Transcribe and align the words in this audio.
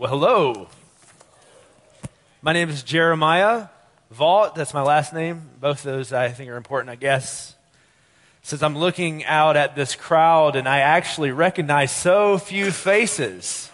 Well, 0.00 0.08
hello. 0.08 0.68
My 2.40 2.54
name 2.54 2.70
is 2.70 2.82
Jeremiah 2.82 3.66
Vault. 4.10 4.54
That's 4.54 4.72
my 4.72 4.80
last 4.80 5.12
name. 5.12 5.50
Both 5.60 5.84
of 5.84 5.92
those 5.92 6.10
I 6.10 6.30
think 6.30 6.48
are 6.48 6.56
important, 6.56 6.88
I 6.88 6.94
guess. 6.94 7.54
Since 8.40 8.62
I'm 8.62 8.78
looking 8.78 9.26
out 9.26 9.58
at 9.58 9.76
this 9.76 9.94
crowd 9.94 10.56
and 10.56 10.66
I 10.66 10.78
actually 10.78 11.32
recognize 11.32 11.92
so 11.92 12.38
few 12.38 12.70
faces. 12.70 13.70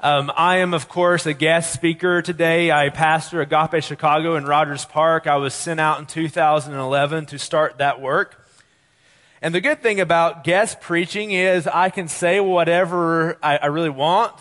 Um, 0.00 0.30
I 0.36 0.58
am, 0.58 0.74
of 0.74 0.86
course, 0.86 1.24
a 1.24 1.32
guest 1.32 1.72
speaker 1.72 2.20
today. 2.20 2.70
I 2.70 2.90
pastor 2.90 3.40
Agape 3.40 3.82
Chicago 3.82 4.36
in 4.36 4.44
Rogers 4.44 4.84
Park. 4.84 5.26
I 5.26 5.36
was 5.36 5.54
sent 5.54 5.80
out 5.80 5.98
in 5.98 6.04
2011 6.04 7.24
to 7.24 7.38
start 7.38 7.78
that 7.78 8.02
work. 8.02 8.46
And 9.40 9.54
the 9.54 9.62
good 9.62 9.80
thing 9.80 9.98
about 9.98 10.44
guest 10.44 10.82
preaching 10.82 11.30
is 11.30 11.66
I 11.66 11.88
can 11.88 12.06
say 12.06 12.38
whatever 12.38 13.38
I, 13.42 13.56
I 13.56 13.66
really 13.68 13.88
want 13.88 14.34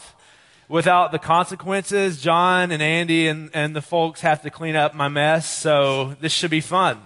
without 0.67 1.11
the 1.11 1.19
consequences. 1.19 2.21
John 2.21 2.71
and 2.71 2.81
Andy 2.81 3.27
and, 3.27 3.49
and 3.53 3.75
the 3.75 3.81
folks 3.81 4.21
have 4.21 4.41
to 4.43 4.49
clean 4.49 4.75
up 4.75 4.93
my 4.93 5.07
mess, 5.07 5.47
so 5.47 6.15
this 6.21 6.31
should 6.31 6.51
be 6.51 6.61
fun. 6.61 6.99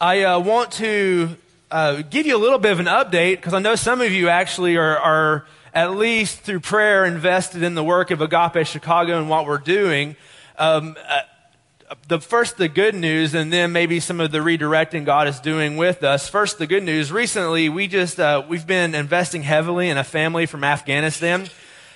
I 0.00 0.22
uh, 0.22 0.38
want 0.38 0.72
to 0.72 1.36
uh, 1.70 2.02
give 2.02 2.26
you 2.26 2.36
a 2.36 2.38
little 2.38 2.58
bit 2.58 2.72
of 2.72 2.80
an 2.80 2.86
update 2.86 3.36
because 3.36 3.54
I 3.54 3.58
know 3.58 3.74
some 3.74 4.00
of 4.00 4.12
you 4.12 4.28
actually 4.28 4.76
are, 4.76 4.98
are, 4.98 5.46
at 5.72 5.96
least 5.96 6.40
through 6.40 6.60
prayer, 6.60 7.04
invested 7.04 7.62
in 7.64 7.74
the 7.74 7.82
work 7.82 8.12
of 8.12 8.20
Agape 8.20 8.64
Chicago 8.66 9.18
and 9.18 9.28
what 9.28 9.44
we're 9.46 9.58
doing. 9.58 10.14
Um, 10.56 10.96
uh, 11.08 11.22
the 12.08 12.20
first 12.20 12.56
the 12.56 12.68
good 12.68 12.94
news 12.94 13.34
and 13.34 13.52
then 13.52 13.72
maybe 13.72 14.00
some 14.00 14.20
of 14.20 14.30
the 14.30 14.38
redirecting 14.38 15.04
god 15.04 15.28
is 15.28 15.38
doing 15.38 15.76
with 15.76 16.02
us 16.02 16.28
first 16.28 16.58
the 16.58 16.66
good 16.66 16.82
news 16.82 17.12
recently 17.12 17.68
we 17.68 17.86
just 17.86 18.18
uh, 18.18 18.42
we've 18.48 18.66
been 18.66 18.94
investing 18.94 19.42
heavily 19.42 19.90
in 19.90 19.98
a 19.98 20.04
family 20.04 20.46
from 20.46 20.64
afghanistan 20.64 21.46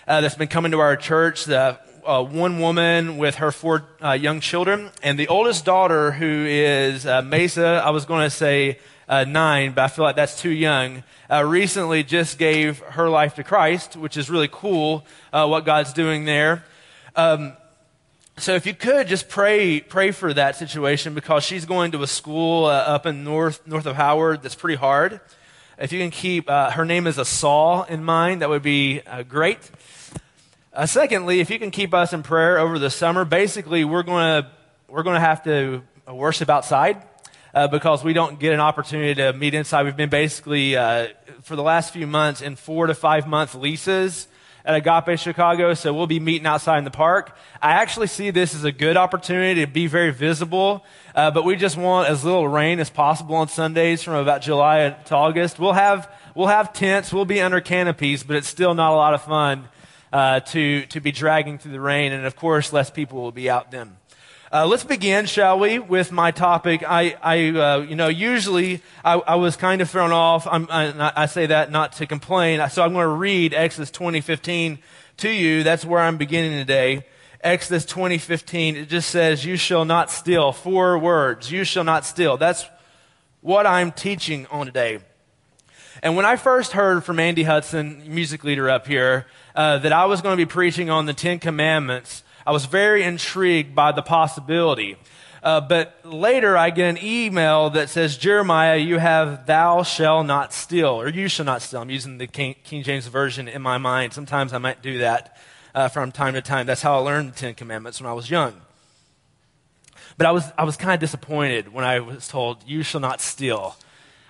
uh, 0.08 0.22
that's 0.22 0.34
been 0.34 0.48
coming 0.48 0.72
to 0.72 0.78
our 0.80 0.96
church. 0.96 1.44
The, 1.44 1.78
uh, 2.04 2.24
one 2.24 2.58
woman 2.58 3.18
with 3.18 3.34
her 3.36 3.52
four 3.52 3.84
uh, 4.02 4.12
young 4.12 4.40
children, 4.40 4.90
and 5.02 5.18
the 5.18 5.28
oldest 5.28 5.66
daughter, 5.66 6.12
who 6.12 6.46
is 6.48 7.04
uh, 7.04 7.20
Mesa, 7.20 7.82
I 7.84 7.90
was 7.90 8.06
going 8.06 8.24
to 8.24 8.30
say 8.30 8.78
uh, 9.06 9.24
nine, 9.24 9.72
but 9.72 9.82
I 9.84 9.88
feel 9.88 10.06
like 10.06 10.16
that's 10.16 10.40
too 10.40 10.50
young, 10.50 11.04
uh, 11.30 11.44
recently 11.44 12.02
just 12.02 12.38
gave 12.38 12.78
her 12.78 13.10
life 13.10 13.34
to 13.34 13.44
Christ, 13.44 13.96
which 13.96 14.16
is 14.16 14.30
really 14.30 14.48
cool 14.50 15.04
what 15.30 15.66
God's 15.66 15.92
doing 15.92 16.24
there. 16.24 16.64
Um, 17.14 17.52
so 18.38 18.54
if 18.54 18.64
you 18.64 18.72
could 18.72 19.08
just 19.08 19.28
pray 19.28 19.80
pray 19.80 20.12
for 20.12 20.32
that 20.32 20.56
situation 20.56 21.12
because 21.12 21.44
she's 21.44 21.66
going 21.66 21.90
to 21.92 22.02
a 22.02 22.06
school 22.06 22.66
up 22.66 23.04
in 23.04 23.24
north 23.24 23.66
north 23.66 23.84
of 23.84 23.96
Howard 23.96 24.42
that's 24.42 24.54
pretty 24.54 24.76
hard. 24.76 25.20
If 25.76 25.92
you 25.92 25.98
can 25.98 26.10
keep 26.10 26.48
her 26.48 26.84
name 26.84 27.06
is 27.06 27.18
a 27.18 27.24
Saul 27.24 27.82
in 27.82 28.04
mind, 28.04 28.40
that 28.40 28.48
would 28.48 28.62
be 28.62 29.02
great. 29.28 29.58
Uh, 30.78 30.86
secondly, 30.86 31.40
if 31.40 31.50
you 31.50 31.58
can 31.58 31.72
keep 31.72 31.92
us 31.92 32.12
in 32.12 32.22
prayer 32.22 32.56
over 32.56 32.78
the 32.78 32.88
summer, 32.88 33.24
basically 33.24 33.84
we're 33.84 34.04
going 34.04 34.44
to 34.44 34.50
we're 34.86 35.02
going 35.02 35.16
to 35.16 35.20
have 35.20 35.42
to 35.42 35.82
worship 36.06 36.48
outside 36.48 37.02
uh, 37.52 37.66
because 37.66 38.04
we 38.04 38.12
don't 38.12 38.38
get 38.38 38.52
an 38.52 38.60
opportunity 38.60 39.12
to 39.16 39.32
meet 39.32 39.54
inside. 39.54 39.86
We've 39.86 39.96
been 39.96 40.08
basically 40.08 40.76
uh, 40.76 41.08
for 41.42 41.56
the 41.56 41.64
last 41.64 41.92
few 41.92 42.06
months 42.06 42.42
in 42.42 42.54
four 42.54 42.86
to 42.86 42.94
five 42.94 43.26
month 43.26 43.56
leases 43.56 44.28
at 44.64 44.76
Agape 44.76 45.18
Chicago, 45.18 45.74
so 45.74 45.92
we'll 45.92 46.06
be 46.06 46.20
meeting 46.20 46.46
outside 46.46 46.78
in 46.78 46.84
the 46.84 46.92
park. 46.92 47.36
I 47.60 47.72
actually 47.72 48.06
see 48.06 48.30
this 48.30 48.54
as 48.54 48.62
a 48.62 48.70
good 48.70 48.96
opportunity 48.96 49.62
to 49.62 49.66
be 49.66 49.88
very 49.88 50.12
visible, 50.12 50.84
uh, 51.12 51.32
but 51.32 51.44
we 51.44 51.56
just 51.56 51.76
want 51.76 52.08
as 52.08 52.24
little 52.24 52.46
rain 52.46 52.78
as 52.78 52.88
possible 52.88 53.34
on 53.34 53.48
Sundays 53.48 54.04
from 54.04 54.14
about 54.14 54.42
July 54.42 54.90
to 55.06 55.16
August. 55.16 55.58
We'll 55.58 55.72
have 55.72 56.08
we'll 56.36 56.46
have 56.46 56.72
tents, 56.72 57.12
we'll 57.12 57.24
be 57.24 57.40
under 57.40 57.60
canopies, 57.60 58.22
but 58.22 58.36
it's 58.36 58.46
still 58.46 58.74
not 58.74 58.92
a 58.92 58.94
lot 58.94 59.14
of 59.14 59.22
fun 59.22 59.68
uh, 60.12 60.40
to, 60.40 60.86
to 60.86 61.00
be 61.00 61.12
dragging 61.12 61.58
through 61.58 61.72
the 61.72 61.80
rain. 61.80 62.12
And 62.12 62.26
of 62.26 62.36
course, 62.36 62.72
less 62.72 62.90
people 62.90 63.20
will 63.22 63.32
be 63.32 63.50
out 63.50 63.70
then. 63.70 63.96
Uh, 64.50 64.66
let's 64.66 64.84
begin, 64.84 65.26
shall 65.26 65.58
we, 65.58 65.78
with 65.78 66.10
my 66.10 66.30
topic. 66.30 66.82
I, 66.86 67.16
I 67.22 67.48
uh, 67.50 67.78
you 67.80 67.94
know, 67.94 68.08
usually 68.08 68.80
I, 69.04 69.14
I, 69.18 69.34
was 69.34 69.56
kind 69.56 69.82
of 69.82 69.90
thrown 69.90 70.10
off. 70.10 70.46
I, 70.46 71.12
I 71.14 71.26
say 71.26 71.46
that 71.46 71.70
not 71.70 71.92
to 71.94 72.06
complain. 72.06 72.66
So 72.70 72.82
I'm 72.82 72.94
going 72.94 73.04
to 73.04 73.08
read 73.08 73.52
Exodus 73.52 73.90
20:15 73.90 74.78
to 75.18 75.28
you. 75.28 75.64
That's 75.64 75.84
where 75.84 76.00
I'm 76.00 76.16
beginning 76.16 76.52
today. 76.52 77.04
Exodus 77.42 77.84
20:15. 77.84 78.76
It 78.76 78.88
just 78.88 79.10
says, 79.10 79.44
"You 79.44 79.58
shall 79.58 79.84
not 79.84 80.10
steal." 80.10 80.52
Four 80.52 80.98
words. 80.98 81.52
You 81.52 81.64
shall 81.64 81.84
not 81.84 82.06
steal. 82.06 82.38
That's 82.38 82.64
what 83.42 83.66
I'm 83.66 83.92
teaching 83.92 84.46
on 84.46 84.64
today. 84.64 85.00
And 86.02 86.14
when 86.14 86.24
I 86.24 86.36
first 86.36 86.72
heard 86.72 87.04
from 87.04 87.18
Andy 87.18 87.42
Hudson, 87.42 88.02
music 88.06 88.44
leader 88.44 88.70
up 88.70 88.86
here, 88.86 89.26
uh, 89.54 89.78
that 89.78 89.92
I 89.92 90.04
was 90.04 90.22
going 90.22 90.34
to 90.34 90.36
be 90.36 90.48
preaching 90.48 90.90
on 90.90 91.06
the 91.06 91.14
Ten 91.14 91.38
Commandments, 91.38 92.22
I 92.46 92.52
was 92.52 92.66
very 92.66 93.02
intrigued 93.02 93.74
by 93.74 93.92
the 93.92 94.02
possibility. 94.02 94.96
Uh, 95.42 95.60
but 95.60 95.98
later 96.04 96.56
I 96.56 96.70
get 96.70 96.88
an 96.88 96.98
email 97.02 97.70
that 97.70 97.88
says, 97.88 98.16
Jeremiah, 98.16 98.76
you 98.76 98.98
have 98.98 99.46
thou 99.46 99.82
shall 99.82 100.24
not 100.24 100.52
steal, 100.52 101.00
or 101.00 101.08
you 101.08 101.28
shall 101.28 101.44
not 101.44 101.62
steal. 101.62 101.80
I'm 101.80 101.90
using 101.90 102.18
the 102.18 102.26
King, 102.26 102.56
King 102.64 102.82
James 102.82 103.06
Version 103.06 103.48
in 103.48 103.62
my 103.62 103.78
mind. 103.78 104.12
Sometimes 104.12 104.52
I 104.52 104.58
might 104.58 104.82
do 104.82 104.98
that 104.98 105.36
uh, 105.74 105.88
from 105.88 106.12
time 106.12 106.34
to 106.34 106.42
time. 106.42 106.66
That's 106.66 106.82
how 106.82 106.98
I 106.98 106.98
learned 106.98 107.32
the 107.32 107.36
Ten 107.36 107.54
Commandments 107.54 108.00
when 108.00 108.10
I 108.10 108.12
was 108.14 108.30
young. 108.30 108.60
But 110.16 110.26
I 110.26 110.32
was, 110.32 110.50
I 110.58 110.64
was 110.64 110.76
kind 110.76 110.94
of 110.94 111.00
disappointed 111.00 111.72
when 111.72 111.84
I 111.84 112.00
was 112.00 112.26
told, 112.26 112.64
you 112.66 112.82
shall 112.82 113.00
not 113.00 113.20
steal. 113.20 113.76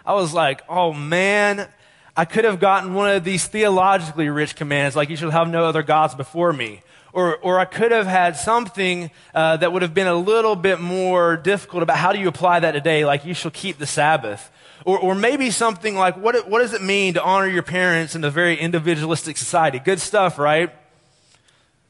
I 0.09 0.15
was 0.15 0.33
like, 0.33 0.63
oh 0.71 0.95
man, 0.95 1.69
I 2.17 2.25
could 2.25 2.47
have 2.47 2.61
gotten 2.61 2.95
one 2.95 3.11
of 3.11 3.25
these 3.25 3.47
theologically 3.47 4.31
rich 4.31 4.57
commands, 4.57 4.97
like 4.97 5.11
you 5.11 5.17
shall 5.17 5.31
have 5.31 5.51
no 5.51 5.67
other 5.67 5.83
gods 5.83 6.15
before 6.15 6.51
me. 6.51 6.81
Or, 7.13 7.37
or 7.37 7.61
I 7.61 7.67
could 7.67 7.93
have 7.93 8.07
had 8.07 8.35
something 8.35 9.11
uh, 9.35 9.59
that 9.59 9.71
would 9.71 9.83
have 9.83 9.93
been 9.93 10.07
a 10.07 10.15
little 10.15 10.57
bit 10.57 10.81
more 10.81 11.37
difficult 11.37 11.83
about 11.83 11.99
how 11.99 12.15
do 12.15 12.19
you 12.19 12.27
apply 12.27 12.61
that 12.61 12.73
today, 12.73 13.05
like 13.05 13.27
you 13.27 13.35
shall 13.35 13.51
keep 13.51 13.77
the 13.77 13.87
Sabbath. 13.87 14.51
Or, 14.87 14.99
or 14.99 15.15
maybe 15.15 15.51
something 15.51 15.95
like 15.95 16.17
what, 16.17 16.49
what 16.49 16.61
does 16.61 16.73
it 16.73 16.81
mean 16.83 17.13
to 17.15 17.23
honor 17.23 17.47
your 17.47 17.63
parents 17.63 18.15
in 18.15 18.25
a 18.25 18.31
very 18.31 18.59
individualistic 18.59 19.37
society? 19.37 19.79
Good 19.79 20.01
stuff, 20.01 20.39
right? 20.39 20.75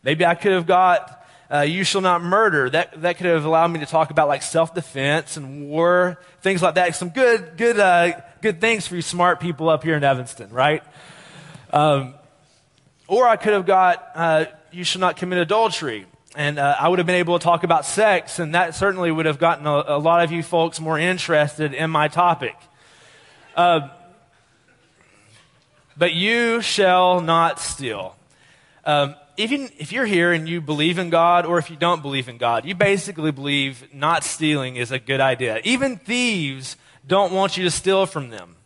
Maybe 0.03 0.27
I 0.27 0.35
could 0.35 0.51
have 0.51 0.67
got 0.67 1.18
uh, 1.53 1.61
you 1.61 1.85
shall 1.85 2.01
not 2.01 2.23
murder. 2.23 2.69
That, 2.71 3.01
that 3.03 3.17
could 3.17 3.27
have 3.27 3.45
allowed 3.45 3.69
me 3.69 3.81
to 3.81 3.87
talk 3.87 4.11
about 4.11 4.29
like 4.29 4.43
self-defense 4.43 5.37
and 5.37 5.69
war, 5.69 6.21
things 6.41 6.63
like 6.63 6.75
that. 6.75 6.95
Some 6.95 7.09
good, 7.09 7.57
good, 7.57 7.79
uh, 7.79 8.21
good 8.43 8.61
things 8.61 8.87
for 8.87 8.97
you 8.97 9.03
smart 9.03 9.41
people 9.41 9.69
up 9.69 9.83
here 9.83 9.97
in 9.97 10.05
Evanston, 10.05 10.51
right? 10.51 10.83
Um, 11.73 12.15
or 13.07 13.27
I 13.27 13.37
could 13.37 13.55
have 13.55 13.67
got, 13.67 14.11
uh, 14.15 14.45
you 14.71 14.85
shall 14.85 15.01
not 15.01 15.17
commit 15.17 15.39
adultery. 15.39 16.07
And 16.37 16.59
uh, 16.59 16.77
I 16.79 16.89
would 16.89 16.99
have 16.99 17.07
been 17.07 17.17
able 17.17 17.39
to 17.39 17.43
talk 17.43 17.65
about 17.65 17.87
sex, 17.87 18.39
and 18.39 18.55
that 18.55 18.75
certainly 18.75 19.11
would 19.11 19.27
have 19.27 19.39
gotten 19.39 19.67
a, 19.67 19.85
a 19.89 19.99
lot 19.99 20.23
of 20.23 20.31
you 20.31 20.43
folks 20.43 20.79
more 20.79 20.99
interested 20.99 21.73
in 21.73 21.91
my 21.91 22.09
topic. 22.09 22.55
Uh, 23.57 23.89
but 25.97 26.13
you 26.13 26.61
shall 26.61 27.21
not 27.21 27.59
steal. 27.59 28.15
Um, 28.85 29.17
even 29.39 29.71
if 29.79 29.93
you're 29.93 30.05
here 30.05 30.33
and 30.33 30.49
you 30.49 30.61
believe 30.61 30.99
in 30.99 31.11
God 31.11 31.47
or 31.47 31.59
if 31.59 31.71
you 31.71 31.77
don't 31.77 32.03
believe 32.03 32.29
in 32.29 32.39
God, 32.39 32.65
you 32.65 32.75
basically 32.75 33.31
believe 33.31 33.95
not 33.95 34.25
stealing 34.25 34.75
is 34.75 34.91
a 34.91 34.99
good 34.99 35.21
idea. 35.21 35.61
Even 35.63 35.97
thieves 35.97 36.77
don't 37.07 37.33
want 37.33 37.57
you 37.57 37.63
to 37.63 37.71
steal 37.71 38.05
from 38.05 38.31
them. 38.31 38.57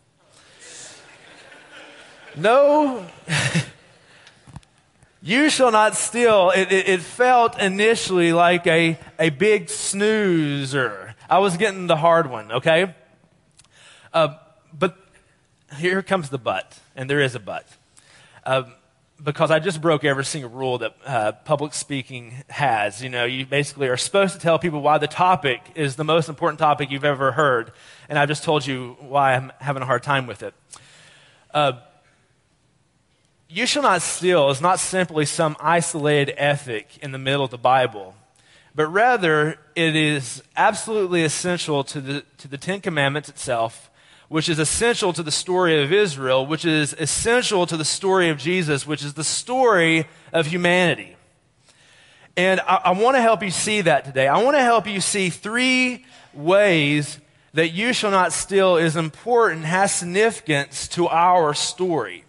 No, 2.35 3.05
you 5.21 5.51
shall 5.51 5.71
not 5.71 5.95
steal. 5.95 6.51
It, 6.55 6.71
it, 6.71 6.89
it, 6.89 7.01
felt 7.01 7.59
initially 7.59 8.33
like 8.33 8.65
a, 8.65 8.97
a 9.19 9.29
big 9.29 9.69
snoozer. 9.69 11.13
I 11.29 11.37
was 11.37 11.55
getting 11.55 11.85
the 11.85 11.97
hard 11.97 12.31
one, 12.31 12.51
okay? 12.51 12.95
Uh, 14.11 14.37
but 14.73 14.97
here 15.77 16.01
comes 16.01 16.29
the 16.29 16.39
but, 16.39 16.79
and 16.95 17.07
there 17.07 17.21
is 17.21 17.35
a 17.35 17.39
but. 17.39 17.67
Uh, 18.43 18.63
because 19.23 19.51
I 19.51 19.59
just 19.59 19.81
broke 19.81 20.03
every 20.03 20.25
single 20.25 20.49
rule 20.49 20.77
that 20.79 20.95
uh, 21.05 21.31
public 21.31 21.73
speaking 21.73 22.43
has. 22.49 23.01
You 23.01 23.09
know, 23.09 23.25
you 23.25 23.45
basically 23.45 23.87
are 23.87 23.97
supposed 23.97 24.33
to 24.33 24.39
tell 24.39 24.59
people 24.59 24.81
why 24.81 24.97
the 24.97 25.07
topic 25.07 25.61
is 25.75 25.95
the 25.95 26.03
most 26.03 26.27
important 26.27 26.59
topic 26.59 26.91
you've 26.91 27.05
ever 27.05 27.31
heard, 27.31 27.71
and 28.09 28.19
I've 28.19 28.27
just 28.27 28.43
told 28.43 28.67
you 28.67 28.97
why 28.99 29.33
I'm 29.33 29.51
having 29.59 29.81
a 29.81 29.85
hard 29.85 30.03
time 30.03 30.27
with 30.27 30.43
it. 30.43 30.53
Uh, 31.53 31.73
you 33.47 33.65
shall 33.65 33.83
not 33.83 34.01
steal 34.01 34.49
is 34.49 34.61
not 34.61 34.79
simply 34.79 35.25
some 35.25 35.55
isolated 35.59 36.33
ethic 36.37 36.97
in 37.01 37.11
the 37.11 37.19
middle 37.19 37.45
of 37.45 37.51
the 37.51 37.57
Bible, 37.57 38.15
but 38.73 38.87
rather 38.87 39.59
it 39.75 39.95
is 39.95 40.41
absolutely 40.57 41.23
essential 41.23 41.83
to 41.83 42.01
the, 42.01 42.25
to 42.39 42.47
the 42.47 42.57
Ten 42.57 42.81
Commandments 42.81 43.29
itself 43.29 43.91
which 44.29 44.49
is 44.49 44.59
essential 44.59 45.13
to 45.13 45.23
the 45.23 45.31
story 45.31 45.83
of 45.83 45.91
Israel, 45.91 46.45
which 46.45 46.65
is 46.65 46.93
essential 46.93 47.65
to 47.67 47.77
the 47.77 47.85
story 47.85 48.29
of 48.29 48.37
Jesus, 48.37 48.87
which 48.87 49.03
is 49.03 49.13
the 49.13 49.23
story 49.23 50.07
of 50.31 50.47
humanity. 50.47 51.15
And 52.35 52.59
I, 52.61 52.81
I 52.85 52.91
want 52.91 53.15
to 53.15 53.21
help 53.21 53.43
you 53.43 53.51
see 53.51 53.81
that 53.81 54.05
today. 54.05 54.27
I 54.27 54.41
want 54.41 54.57
to 54.57 54.63
help 54.63 54.87
you 54.87 55.01
see 55.01 55.29
three 55.29 56.05
ways 56.33 57.19
that 57.53 57.69
you 57.69 57.93
shall 57.93 58.09
not 58.09 58.33
steal 58.33 58.77
is 58.77 58.95
important, 58.95 59.65
has 59.65 59.93
significance 59.93 60.87
to 60.87 61.07
our 61.07 61.53
story. 61.53 62.23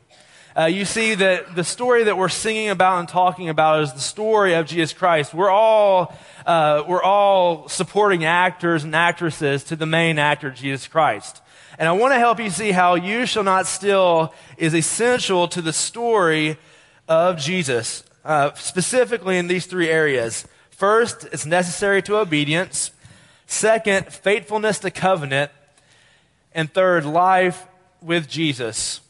uh, 0.57 0.67
you 0.67 0.85
see 0.85 1.15
that 1.17 1.57
the 1.57 1.65
story 1.65 2.05
that 2.05 2.17
we're 2.17 2.29
singing 2.29 2.69
about 2.69 3.01
and 3.01 3.09
talking 3.09 3.49
about 3.49 3.83
is 3.83 3.93
the 3.93 4.01
story 4.01 4.55
of 4.55 4.67
Jesus 4.67 4.93
Christ. 4.93 5.35
We're 5.35 5.51
all, 5.51 6.15
uh, 6.47 6.85
we're 6.87 7.03
all 7.03 7.69
supporting 7.69 8.25
actors 8.25 8.85
and 8.85 8.95
actresses 8.95 9.65
to 9.65 9.77
the 9.77 9.87
main 9.87 10.19
actor, 10.19 10.51
Jesus 10.51 10.87
Christ. 10.87 11.43
And 11.79 11.89
I 11.89 11.93
want 11.93 12.15
to 12.15 12.19
help 12.19 12.41
you 12.41 12.51
see 12.51 12.73
how 12.73 12.95
you 12.95 13.27
shall 13.27 13.43
not 13.43 13.67
steal 13.67 14.35
is 14.57 14.75
essential 14.75 15.49
to 15.49 15.63
the 15.63 15.73
story 15.73 16.57
of 17.09 17.39
Jesus, 17.39 18.05
uh, 18.25 18.53
specifically 18.55 19.39
in 19.39 19.49
these 19.49 19.67
three 19.67 19.89
areas. 19.89 20.47
First, 20.71 21.25
it's 21.33 21.47
necessary 21.47 22.03
to 22.03 22.17
obedience. 22.17 22.91
Second, 23.47 24.07
faithfulness 24.07 24.79
to 24.81 24.91
covenant. 24.91 25.51
And 26.53 26.73
third, 26.73 27.05
life 27.05 27.67
with 28.01 28.29
Jesus 28.29 29.01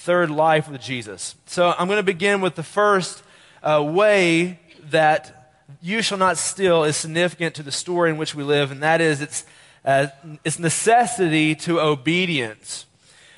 third 0.00 0.30
life 0.30 0.66
with 0.66 0.80
Jesus. 0.80 1.34
So 1.44 1.74
I'm 1.76 1.86
going 1.86 1.98
to 1.98 2.02
begin 2.02 2.40
with 2.40 2.54
the 2.54 2.62
first 2.62 3.22
uh, 3.62 3.84
way 3.86 4.58
that 4.84 5.54
you 5.82 6.00
shall 6.00 6.16
not 6.16 6.38
steal 6.38 6.84
is 6.84 6.96
significant 6.96 7.54
to 7.56 7.62
the 7.62 7.70
story 7.70 8.08
in 8.08 8.16
which 8.16 8.34
we 8.34 8.42
live, 8.42 8.70
and 8.70 8.82
that 8.82 9.02
is 9.02 9.20
its, 9.20 9.44
uh, 9.84 10.08
its 10.44 10.58
necessity 10.58 11.54
to 11.54 11.80
obedience. 11.80 12.86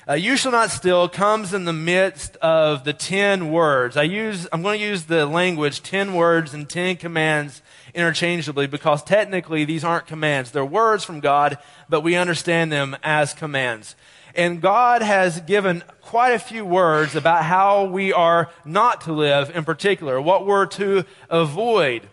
Uh, 0.07 0.13
you 0.13 0.35
shall 0.35 0.51
not 0.51 0.69
steal 0.69 1.07
comes 1.07 1.53
in 1.53 1.63
the 1.63 1.71
midst 1.71 2.35
of 2.37 2.83
the 2.83 2.91
ten 2.91 3.51
words. 3.51 3.95
I 3.95 4.03
use, 4.03 4.47
I'm 4.51 4.61
going 4.61 4.79
to 4.79 4.85
use 4.85 5.05
the 5.05 5.25
language 5.25 5.81
ten 5.81 6.13
words 6.13 6.53
and 6.53 6.69
ten 6.69 6.97
commands 6.97 7.61
interchangeably 7.93 8.67
because 8.67 9.01
technically 9.01 9.63
these 9.63 9.85
aren't 9.85 10.07
commands. 10.07 10.51
They're 10.51 10.65
words 10.65 11.05
from 11.05 11.21
God, 11.21 11.57
but 11.87 12.01
we 12.01 12.17
understand 12.17 12.69
them 12.69 12.97
as 13.01 13.33
commands. 13.33 13.95
And 14.35 14.61
God 14.61 15.03
has 15.03 15.39
given 15.41 15.83
quite 16.01 16.31
a 16.31 16.39
few 16.39 16.65
words 16.65 17.15
about 17.15 17.45
how 17.45 17.85
we 17.85 18.11
are 18.11 18.49
not 18.65 19.01
to 19.01 19.13
live 19.13 19.55
in 19.55 19.63
particular, 19.63 20.19
what 20.19 20.45
we're 20.45 20.65
to 20.65 21.05
avoid. 21.29 22.09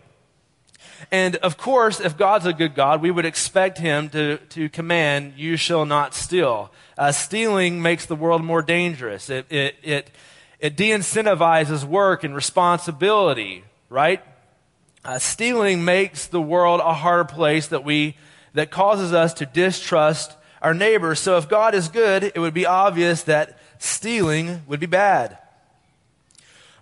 And 1.09 1.37
of 1.37 1.57
course, 1.57 1.99
if 1.99 2.17
God's 2.17 2.45
a 2.45 2.53
good 2.53 2.75
God, 2.75 3.01
we 3.01 3.11
would 3.11 3.25
expect 3.25 3.77
Him 3.77 4.09
to, 4.09 4.37
to 4.37 4.69
command, 4.69 5.33
You 5.37 5.57
shall 5.57 5.85
not 5.85 6.13
steal. 6.13 6.71
Uh, 6.97 7.11
stealing 7.11 7.81
makes 7.81 8.05
the 8.05 8.15
world 8.15 8.43
more 8.43 8.61
dangerous. 8.61 9.29
It, 9.29 9.45
it, 9.49 9.75
it, 9.81 10.11
it 10.59 10.75
de 10.75 10.89
incentivizes 10.89 11.83
work 11.83 12.23
and 12.23 12.35
responsibility, 12.35 13.63
right? 13.89 14.21
Uh, 15.03 15.17
stealing 15.17 15.83
makes 15.83 16.27
the 16.27 16.41
world 16.41 16.79
a 16.79 16.93
harder 16.93 17.25
place 17.25 17.67
that, 17.67 17.83
we, 17.83 18.15
that 18.53 18.69
causes 18.69 19.13
us 19.13 19.33
to 19.33 19.45
distrust 19.47 20.35
our 20.61 20.75
neighbors. 20.75 21.19
So 21.19 21.37
if 21.37 21.49
God 21.49 21.73
is 21.73 21.87
good, 21.87 22.23
it 22.23 22.37
would 22.37 22.53
be 22.53 22.67
obvious 22.67 23.23
that 23.23 23.57
stealing 23.79 24.61
would 24.67 24.79
be 24.79 24.85
bad. 24.85 25.39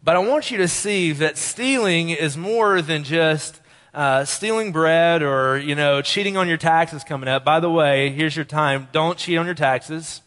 But 0.04 0.16
I 0.16 0.20
want 0.20 0.52
you 0.52 0.58
to 0.58 0.68
see 0.68 1.12
that 1.14 1.38
stealing 1.38 2.10
is 2.10 2.36
more 2.38 2.82
than 2.82 3.04
just 3.04 3.59
uh, 3.94 4.26
stealing 4.26 4.72
bread 4.72 5.22
or, 5.22 5.58
you 5.58 5.76
know, 5.76 6.02
cheating 6.02 6.38
on 6.38 6.48
your 6.48 6.58
taxes 6.58 7.04
coming 7.04 7.30
up. 7.30 7.44
By 7.44 7.60
the 7.60 7.70
way, 7.70 8.10
here's 8.10 8.36
your 8.36 8.46
time. 8.46 8.88
Don't 8.92 9.18
cheat 9.18 9.38
on 9.38 9.46
your 9.46 9.56
taxes. 9.56 10.22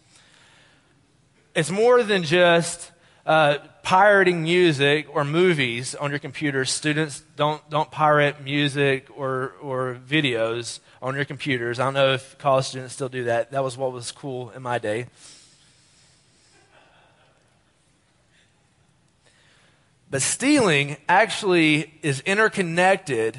It's 1.55 1.71
more 1.71 2.03
than 2.03 2.23
just 2.23 2.91
uh, 3.27 3.59
pirating 3.83 4.43
music 4.43 5.07
or 5.15 5.25
movies 5.25 5.95
on 5.95 6.11
your 6.11 6.19
computer. 6.19 6.65
Students, 6.65 7.23
don't, 7.37 7.69
don't 7.71 7.91
pirate 7.91 8.43
music 8.43 9.07
or, 9.17 9.55
or 9.61 9.99
videos 10.07 10.81
on 11.01 11.15
your 11.15 11.25
computers. 11.25 11.79
I 11.79 11.85
don't 11.85 11.95
know 11.95 12.15
if 12.15 12.39
college 12.39 12.67
students 12.67 12.95
still 12.95 13.09
do 13.09 13.25
that. 13.25 13.51
That 13.53 13.63
was 13.63 13.77
what 13.77 13.93
was 13.93 14.11
cool 14.13 14.51
in 14.51 14.63
my 14.63 14.79
day. 14.79 15.07
But 20.13 20.21
stealing 20.21 20.99
actually 21.09 21.91
is 22.03 22.21
interconnected 22.21 23.39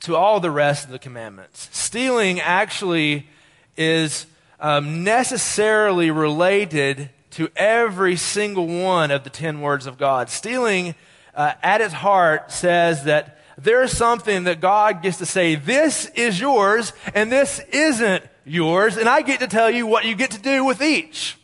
to 0.00 0.16
all 0.16 0.40
the 0.40 0.50
rest 0.50 0.86
of 0.86 0.90
the 0.90 0.98
commandments. 0.98 1.68
Stealing 1.70 2.40
actually 2.40 3.28
is 3.76 4.24
um, 4.58 5.04
necessarily 5.04 6.10
related 6.10 7.10
to 7.32 7.50
every 7.56 8.16
single 8.16 8.66
one 8.66 9.10
of 9.10 9.22
the 9.22 9.28
ten 9.28 9.60
words 9.60 9.84
of 9.84 9.98
God. 9.98 10.30
Stealing, 10.30 10.94
uh, 11.34 11.52
at 11.62 11.82
its 11.82 11.92
heart, 11.92 12.50
says 12.50 13.04
that 13.04 13.38
there's 13.58 13.92
something 13.92 14.44
that 14.44 14.62
God 14.62 15.02
gets 15.02 15.18
to 15.18 15.26
say, 15.26 15.56
this 15.56 16.06
is 16.14 16.40
yours 16.40 16.94
and 17.14 17.30
this 17.30 17.60
isn't 17.70 18.24
yours, 18.46 18.96
and 18.96 19.10
I 19.10 19.20
get 19.20 19.40
to 19.40 19.46
tell 19.46 19.68
you 19.68 19.86
what 19.86 20.06
you 20.06 20.14
get 20.14 20.30
to 20.30 20.40
do 20.40 20.64
with 20.64 20.80
each. 20.80 21.36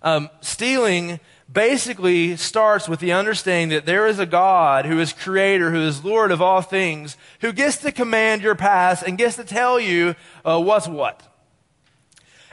Um, 0.00 0.30
stealing 0.40 1.20
basically 1.52 2.36
starts 2.36 2.88
with 2.88 3.00
the 3.00 3.12
understanding 3.12 3.76
that 3.76 3.86
there 3.86 4.06
is 4.06 4.18
a 4.18 4.26
God 4.26 4.86
who 4.86 5.00
is 5.00 5.12
creator, 5.12 5.70
who 5.70 5.82
is 5.82 6.04
Lord 6.04 6.30
of 6.30 6.40
all 6.40 6.62
things, 6.62 7.16
who 7.40 7.52
gets 7.52 7.78
to 7.78 7.92
command 7.92 8.42
your 8.42 8.54
past 8.54 9.02
and 9.02 9.18
gets 9.18 9.36
to 9.36 9.44
tell 9.44 9.78
you 9.78 10.14
uh, 10.44 10.60
what's 10.60 10.88
what. 10.88 11.22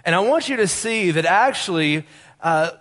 And 0.03 0.15
I 0.15 0.19
want 0.19 0.49
you 0.49 0.57
to 0.57 0.67
see 0.67 1.11
that 1.11 1.25
actually, 1.25 2.05
uh, 2.41 2.71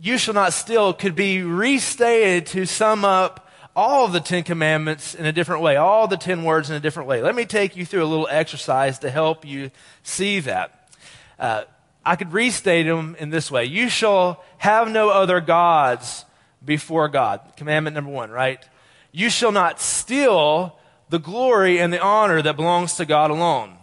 you 0.00 0.18
shall 0.18 0.34
not 0.34 0.52
steal 0.52 0.92
could 0.92 1.14
be 1.14 1.42
restated 1.42 2.46
to 2.46 2.66
sum 2.66 3.04
up 3.04 3.48
all 3.74 4.06
of 4.06 4.12
the 4.12 4.20
Ten 4.20 4.42
Commandments 4.42 5.14
in 5.14 5.26
a 5.26 5.32
different 5.32 5.62
way, 5.62 5.76
all 5.76 6.08
the 6.08 6.16
ten 6.16 6.44
words 6.44 6.70
in 6.70 6.76
a 6.76 6.80
different 6.80 7.08
way. 7.08 7.22
Let 7.22 7.34
me 7.34 7.44
take 7.44 7.76
you 7.76 7.84
through 7.84 8.04
a 8.04 8.06
little 8.06 8.28
exercise 8.30 8.98
to 9.00 9.10
help 9.10 9.44
you 9.44 9.70
see 10.02 10.40
that. 10.40 10.90
Uh, 11.38 11.64
I 12.06 12.14
could 12.14 12.32
restate 12.32 12.86
them 12.86 13.16
in 13.18 13.30
this 13.30 13.50
way 13.50 13.64
You 13.64 13.88
shall 13.88 14.42
have 14.58 14.88
no 14.88 15.10
other 15.10 15.40
gods 15.40 16.24
before 16.64 17.08
God. 17.08 17.40
Commandment 17.56 17.94
number 17.94 18.10
one, 18.10 18.30
right? 18.30 18.64
You 19.12 19.28
shall 19.28 19.52
not 19.52 19.80
steal 19.80 20.78
the 21.08 21.18
glory 21.18 21.78
and 21.78 21.92
the 21.92 22.00
honor 22.00 22.42
that 22.42 22.56
belongs 22.56 22.94
to 22.94 23.04
God 23.04 23.30
alone. 23.30 23.76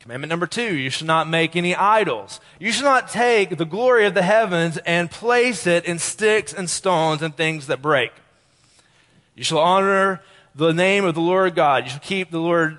Commandment 0.00 0.30
number 0.30 0.46
two, 0.46 0.74
you 0.74 0.88
shall 0.88 1.06
not 1.06 1.28
make 1.28 1.54
any 1.54 1.74
idols. 1.74 2.40
You 2.58 2.72
shall 2.72 2.84
not 2.84 3.08
take 3.08 3.58
the 3.58 3.66
glory 3.66 4.06
of 4.06 4.14
the 4.14 4.22
heavens 4.22 4.78
and 4.78 5.10
place 5.10 5.66
it 5.66 5.84
in 5.84 5.98
sticks 5.98 6.52
and 6.52 6.68
stones 6.68 7.20
and 7.20 7.36
things 7.36 7.66
that 7.66 7.82
break. 7.82 8.12
You 9.34 9.44
shall 9.44 9.58
honor 9.58 10.22
the 10.54 10.72
name 10.72 11.04
of 11.04 11.14
the 11.14 11.20
Lord 11.20 11.54
God. 11.54 11.84
You 11.84 11.90
shall 11.90 12.00
keep 12.00 12.30
the 12.30 12.40
Lord, 12.40 12.78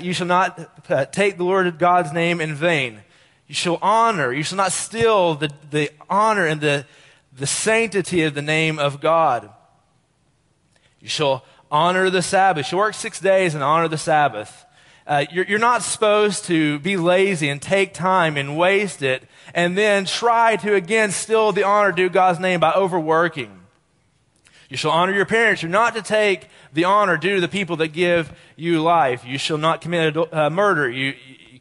you 0.00 0.12
shall 0.12 0.26
not 0.26 0.68
uh, 0.88 1.04
take 1.06 1.38
the 1.38 1.44
Lord 1.44 1.78
God's 1.78 2.12
name 2.12 2.40
in 2.40 2.54
vain. 2.54 3.03
You 3.46 3.54
shall 3.54 3.78
honor, 3.82 4.32
you 4.32 4.42
shall 4.42 4.56
not 4.56 4.72
steal 4.72 5.34
the, 5.34 5.50
the 5.70 5.90
honor 6.08 6.46
and 6.46 6.60
the, 6.60 6.86
the 7.36 7.46
sanctity 7.46 8.22
of 8.22 8.34
the 8.34 8.42
name 8.42 8.78
of 8.78 9.00
God. 9.00 9.50
You 11.00 11.08
shall 11.08 11.44
honor 11.70 12.08
the 12.08 12.22
Sabbath. 12.22 12.72
You 12.72 12.78
work 12.78 12.94
six 12.94 13.20
days 13.20 13.54
and 13.54 13.62
honor 13.62 13.88
the 13.88 13.98
Sabbath. 13.98 14.64
Uh, 15.06 15.26
you're, 15.30 15.44
you're 15.44 15.58
not 15.58 15.82
supposed 15.82 16.46
to 16.46 16.78
be 16.78 16.96
lazy 16.96 17.50
and 17.50 17.60
take 17.60 17.92
time 17.92 18.38
and 18.38 18.56
waste 18.56 19.02
it 19.02 19.22
and 19.52 19.76
then 19.76 20.06
try 20.06 20.56
to 20.56 20.74
again 20.74 21.10
steal 21.10 21.52
the 21.52 21.62
honor 21.62 21.92
due 21.92 22.08
God's 22.08 22.40
name 22.40 22.60
by 22.60 22.72
overworking. 22.72 23.60
You 24.70 24.78
shall 24.78 24.92
honor 24.92 25.12
your 25.12 25.26
parents. 25.26 25.62
You're 25.62 25.70
not 25.70 25.94
to 25.94 26.02
take 26.02 26.48
the 26.72 26.84
honor 26.84 27.18
due 27.18 27.34
to 27.34 27.40
the 27.40 27.48
people 27.48 27.76
that 27.76 27.88
give 27.88 28.32
you 28.56 28.82
life. 28.82 29.24
You 29.26 29.36
shall 29.36 29.58
not 29.58 29.82
commit 29.82 30.16
uh, 30.32 30.48
murder. 30.48 30.90
You, 30.90 31.14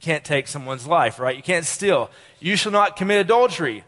can't 0.03 0.25
take 0.25 0.47
someone's 0.47 0.85
life, 0.85 1.17
right? 1.17 1.35
You 1.35 1.41
can't 1.41 1.65
steal. 1.65 2.11
You 2.41 2.57
shall 2.57 2.73
not 2.73 2.97
commit 2.97 3.21
adultery. 3.21 3.85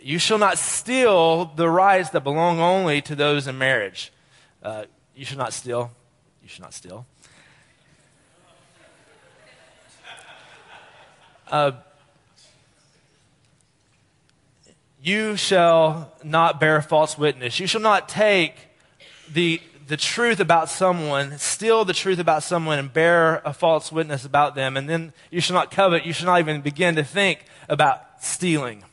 You 0.00 0.18
shall 0.18 0.38
not 0.38 0.56
steal 0.56 1.44
the 1.44 1.68
rights 1.68 2.10
that 2.10 2.24
belong 2.24 2.58
only 2.58 3.02
to 3.02 3.14
those 3.14 3.46
in 3.46 3.58
marriage. 3.58 4.12
Uh, 4.62 4.84
you 5.14 5.26
shall 5.26 5.36
not 5.36 5.52
steal. 5.52 5.90
You 6.42 6.48
should 6.48 6.62
not 6.62 6.72
steal. 6.72 7.06
Uh, 11.50 11.72
you 15.02 15.36
shall 15.36 16.12
not 16.24 16.60
bear 16.60 16.80
false 16.80 17.18
witness. 17.18 17.60
You 17.60 17.66
shall 17.66 17.82
not 17.82 18.08
take 18.08 18.54
the, 19.30 19.60
the 19.86 19.96
truth 19.96 20.40
about 20.40 20.68
someone, 20.68 21.38
steal 21.38 21.84
the 21.84 21.92
truth 21.92 22.18
about 22.18 22.42
someone, 22.42 22.78
and 22.78 22.92
bear 22.92 23.42
a 23.44 23.52
false 23.52 23.90
witness 23.92 24.24
about 24.24 24.54
them. 24.54 24.76
And 24.76 24.88
then 24.88 25.12
you 25.30 25.40
shall 25.40 25.54
not 25.54 25.70
covet. 25.70 26.06
You 26.06 26.12
shall 26.12 26.26
not 26.26 26.40
even 26.40 26.60
begin 26.60 26.96
to 26.96 27.04
think 27.04 27.44
about 27.68 28.22
stealing. 28.22 28.84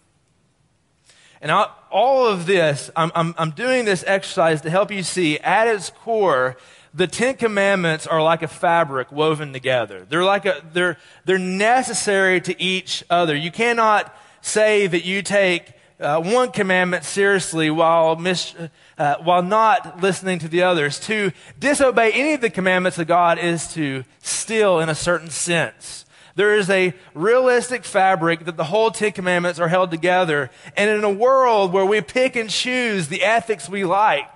And 1.41 1.51
all 1.51 2.27
of 2.27 2.45
this, 2.45 2.91
I'm, 2.95 3.11
I'm, 3.15 3.33
I'm 3.37 3.51
doing 3.51 3.85
this 3.85 4.03
exercise 4.05 4.61
to 4.61 4.69
help 4.69 4.91
you 4.91 5.03
see 5.03 5.39
at 5.39 5.67
its 5.67 5.89
core, 5.89 6.57
the 6.93 7.07
Ten 7.07 7.35
Commandments 7.35 8.07
are 8.07 8.21
like 8.21 8.41
a 8.41 8.47
fabric 8.47 9.11
woven 9.11 9.53
together. 9.53 10.05
They're 10.09 10.23
like 10.23 10.45
a, 10.45 10.61
they're, 10.73 10.97
they're 11.25 11.37
necessary 11.37 12.41
to 12.41 12.61
each 12.61 13.03
other. 13.09 13.35
You 13.35 13.51
cannot 13.51 14.13
say 14.41 14.87
that 14.87 15.05
you 15.05 15.21
take 15.21 15.73
uh, 15.99 16.21
one 16.21 16.51
commandment 16.51 17.03
seriously 17.03 17.69
while, 17.69 18.15
mis- 18.15 18.55
uh, 18.97 19.15
while 19.21 19.43
not 19.43 20.01
listening 20.01 20.39
to 20.39 20.47
the 20.47 20.63
others. 20.63 20.99
To 21.01 21.31
disobey 21.59 22.11
any 22.13 22.33
of 22.33 22.41
the 22.41 22.49
commandments 22.49 22.97
of 22.97 23.07
God 23.07 23.37
is 23.37 23.67
to 23.73 24.03
steal 24.21 24.79
in 24.79 24.89
a 24.89 24.95
certain 24.95 25.29
sense. 25.29 26.05
There 26.35 26.55
is 26.55 26.69
a 26.69 26.93
realistic 27.13 27.83
fabric 27.83 28.45
that 28.45 28.55
the 28.55 28.63
whole 28.63 28.91
Ten 28.91 29.11
Commandments 29.11 29.59
are 29.59 29.67
held 29.67 29.91
together. 29.91 30.49
And 30.77 30.89
in 30.89 31.03
a 31.03 31.09
world 31.09 31.73
where 31.73 31.85
we 31.85 31.99
pick 31.99 32.37
and 32.37 32.49
choose 32.49 33.09
the 33.09 33.23
ethics 33.23 33.67
we 33.67 33.83
like, 33.83 34.29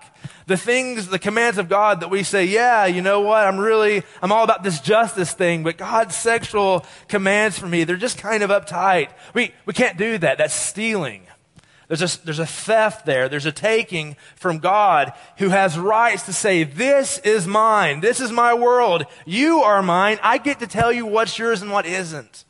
the 0.45 0.57
things, 0.57 1.07
the 1.07 1.19
commands 1.19 1.57
of 1.57 1.69
God 1.69 2.01
that 2.01 2.09
we 2.09 2.23
say, 2.23 2.43
yeah, 2.43 2.85
you 2.85 3.01
know 3.01 3.21
what? 3.21 3.47
I'm 3.47 3.57
really, 3.57 4.03
I'm 4.21 4.33
all 4.33 4.43
about 4.43 4.63
this 4.63 4.81
justice 4.81 5.31
thing, 5.31 5.63
but 5.63 5.77
God's 5.77 6.15
sexual 6.15 6.85
commands 7.07 7.57
for 7.57 7.67
me, 7.67 7.85
they're 7.85 7.95
just 7.95 8.17
kind 8.17 8.43
of 8.43 8.49
uptight. 8.49 9.09
We, 9.33 9.53
we 9.65 9.71
can't 9.71 9.97
do 9.97 10.17
that. 10.17 10.37
That's 10.37 10.53
stealing. 10.53 11.21
There's 11.95 12.15
a, 12.15 12.25
there's 12.25 12.39
a 12.39 12.45
theft 12.47 13.05
there. 13.05 13.29
There's 13.29 13.45
a 13.45 13.51
taking 13.51 14.15
from 14.35 14.57
God 14.57 15.13
who 15.37 15.49
has 15.49 15.77
rights 15.77 16.23
to 16.23 16.33
say, 16.33 16.63
this 16.63 17.19
is 17.19 17.45
mine. 17.45 17.99
This 17.99 18.19
is 18.19 18.31
my 18.31 18.55
world. 18.55 19.05
You 19.27 19.59
are 19.59 19.83
mine. 19.83 20.17
I 20.23 20.39
get 20.39 20.59
to 20.61 20.67
tell 20.67 20.91
you 20.91 21.05
what's 21.05 21.37
yours 21.37 21.61
and 21.61 21.69
what 21.69 21.85
isn't. 21.85 22.45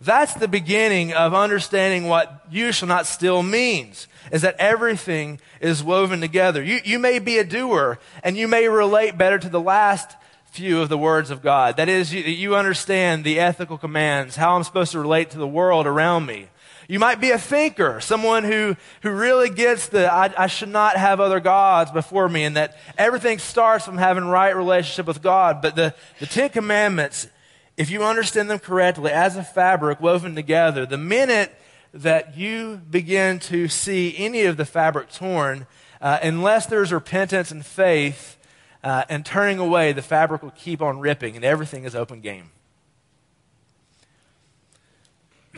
That's 0.00 0.32
the 0.32 0.48
beginning 0.48 1.12
of 1.12 1.34
understanding 1.34 2.08
what 2.08 2.46
you 2.50 2.72
shall 2.72 2.88
not 2.88 3.06
steal 3.06 3.42
means, 3.42 4.08
is 4.32 4.40
that 4.40 4.56
everything 4.58 5.40
is 5.60 5.82
woven 5.82 6.22
together. 6.22 6.62
You, 6.62 6.80
you 6.82 6.98
may 6.98 7.18
be 7.18 7.36
a 7.36 7.44
doer 7.44 7.98
and 8.24 8.34
you 8.38 8.48
may 8.48 8.66
relate 8.68 9.18
better 9.18 9.38
to 9.38 9.50
the 9.50 9.60
last 9.60 10.16
few 10.52 10.80
of 10.80 10.88
the 10.88 10.96
words 10.96 11.30
of 11.30 11.42
God. 11.42 11.76
That 11.76 11.90
is, 11.90 12.14
you, 12.14 12.22
you 12.22 12.56
understand 12.56 13.24
the 13.24 13.40
ethical 13.40 13.76
commands, 13.76 14.36
how 14.36 14.56
I'm 14.56 14.64
supposed 14.64 14.92
to 14.92 15.00
relate 15.00 15.32
to 15.32 15.38
the 15.38 15.46
world 15.46 15.86
around 15.86 16.24
me. 16.24 16.48
You 16.90 16.98
might 16.98 17.20
be 17.20 17.32
a 17.32 17.38
thinker, 17.38 18.00
someone 18.00 18.44
who, 18.44 18.74
who 19.02 19.10
really 19.10 19.50
gets 19.50 19.88
the 19.88 20.10
I, 20.10 20.32
I, 20.38 20.46
should 20.46 20.70
not 20.70 20.96
have 20.96 21.20
other 21.20 21.38
gods 21.38 21.90
before 21.90 22.30
me, 22.30 22.44
and 22.44 22.56
that 22.56 22.78
everything 22.96 23.38
starts 23.38 23.84
from 23.84 23.98
having 23.98 24.24
right 24.24 24.56
relationship 24.56 25.06
with 25.06 25.20
God. 25.20 25.60
But 25.60 25.76
the, 25.76 25.94
the 26.18 26.24
Ten 26.24 26.48
Commandments, 26.48 27.28
if 27.76 27.90
you 27.90 28.02
understand 28.02 28.48
them 28.48 28.58
correctly, 28.58 29.10
as 29.10 29.36
a 29.36 29.42
fabric 29.42 30.00
woven 30.00 30.34
together, 30.34 30.86
the 30.86 30.96
minute 30.96 31.54
that 31.92 32.38
you 32.38 32.80
begin 32.90 33.38
to 33.40 33.68
see 33.68 34.14
any 34.16 34.44
of 34.46 34.56
the 34.56 34.64
fabric 34.64 35.12
torn, 35.12 35.66
uh, 36.00 36.18
unless 36.22 36.64
there's 36.64 36.90
repentance 36.90 37.50
and 37.50 37.66
faith 37.66 38.38
uh, 38.82 39.04
and 39.10 39.26
turning 39.26 39.58
away, 39.58 39.92
the 39.92 40.00
fabric 40.00 40.42
will 40.42 40.52
keep 40.52 40.80
on 40.80 41.00
ripping, 41.00 41.36
and 41.36 41.44
everything 41.44 41.84
is 41.84 41.94
open 41.94 42.22
game 42.22 42.50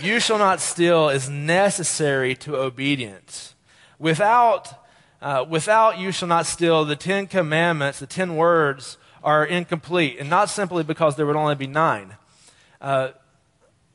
you 0.02 0.20
shall 0.20 0.38
not 0.38 0.60
steal 0.60 1.08
is 1.08 1.28
necessary 1.28 2.34
to 2.36 2.56
obedience. 2.56 3.54
Without, 3.98 4.72
uh, 5.20 5.44
without 5.48 5.98
you 5.98 6.12
shall 6.12 6.28
not 6.28 6.46
steal, 6.46 6.84
the 6.84 6.96
Ten 6.96 7.26
Commandments, 7.26 7.98
the 7.98 8.06
ten 8.06 8.36
words, 8.36 8.98
are 9.22 9.44
incomplete. 9.44 10.16
And 10.18 10.30
not 10.30 10.48
simply 10.48 10.82
because 10.82 11.16
there 11.16 11.26
would 11.26 11.36
only 11.36 11.54
be 11.54 11.66
nine. 11.66 12.16
Uh, 12.80 13.10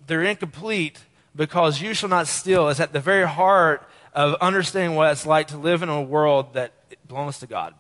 they're 0.08 0.24
incomplete 0.24 1.00
because 1.36 1.82
you 1.82 1.94
shall 1.94 2.10
not 2.10 2.28
steal 2.28 2.70
is 2.70 2.80
at 2.80 2.94
the 2.94 3.00
very 3.00 3.28
heart 3.28 3.88
of 4.14 4.36
understanding 4.36 4.96
what 4.96 5.12
it's 5.12 5.26
like 5.26 5.48
to 5.48 5.58
live 5.58 5.84
in 5.84 5.90
a 5.90 6.02
world 6.02 6.54
that 6.54 6.72
belongs 7.08 7.40
to 7.40 7.48
God. 7.48 7.74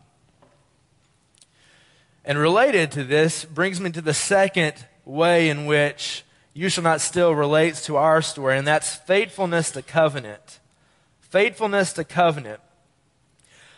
And 2.25 2.37
related 2.37 2.91
to 2.93 3.03
this 3.03 3.45
brings 3.45 3.79
me 3.79 3.91
to 3.91 4.01
the 4.01 4.13
second 4.13 4.73
way 5.05 5.49
in 5.49 5.65
which 5.67 6.24
you 6.57 6.69
shall 6.69 6.85
not 6.85 7.01
steal 7.01 7.35
relates 7.35 7.85
to 7.85 7.97
our 7.97 8.21
story, 8.21 8.57
and 8.57 8.65
that's 8.65 8.95
faithfulness 8.95 9.71
to 9.71 9.81
covenant. 9.81 10.59
Faithfulness 11.19 11.91
to 11.93 12.05
covenant. 12.05 12.61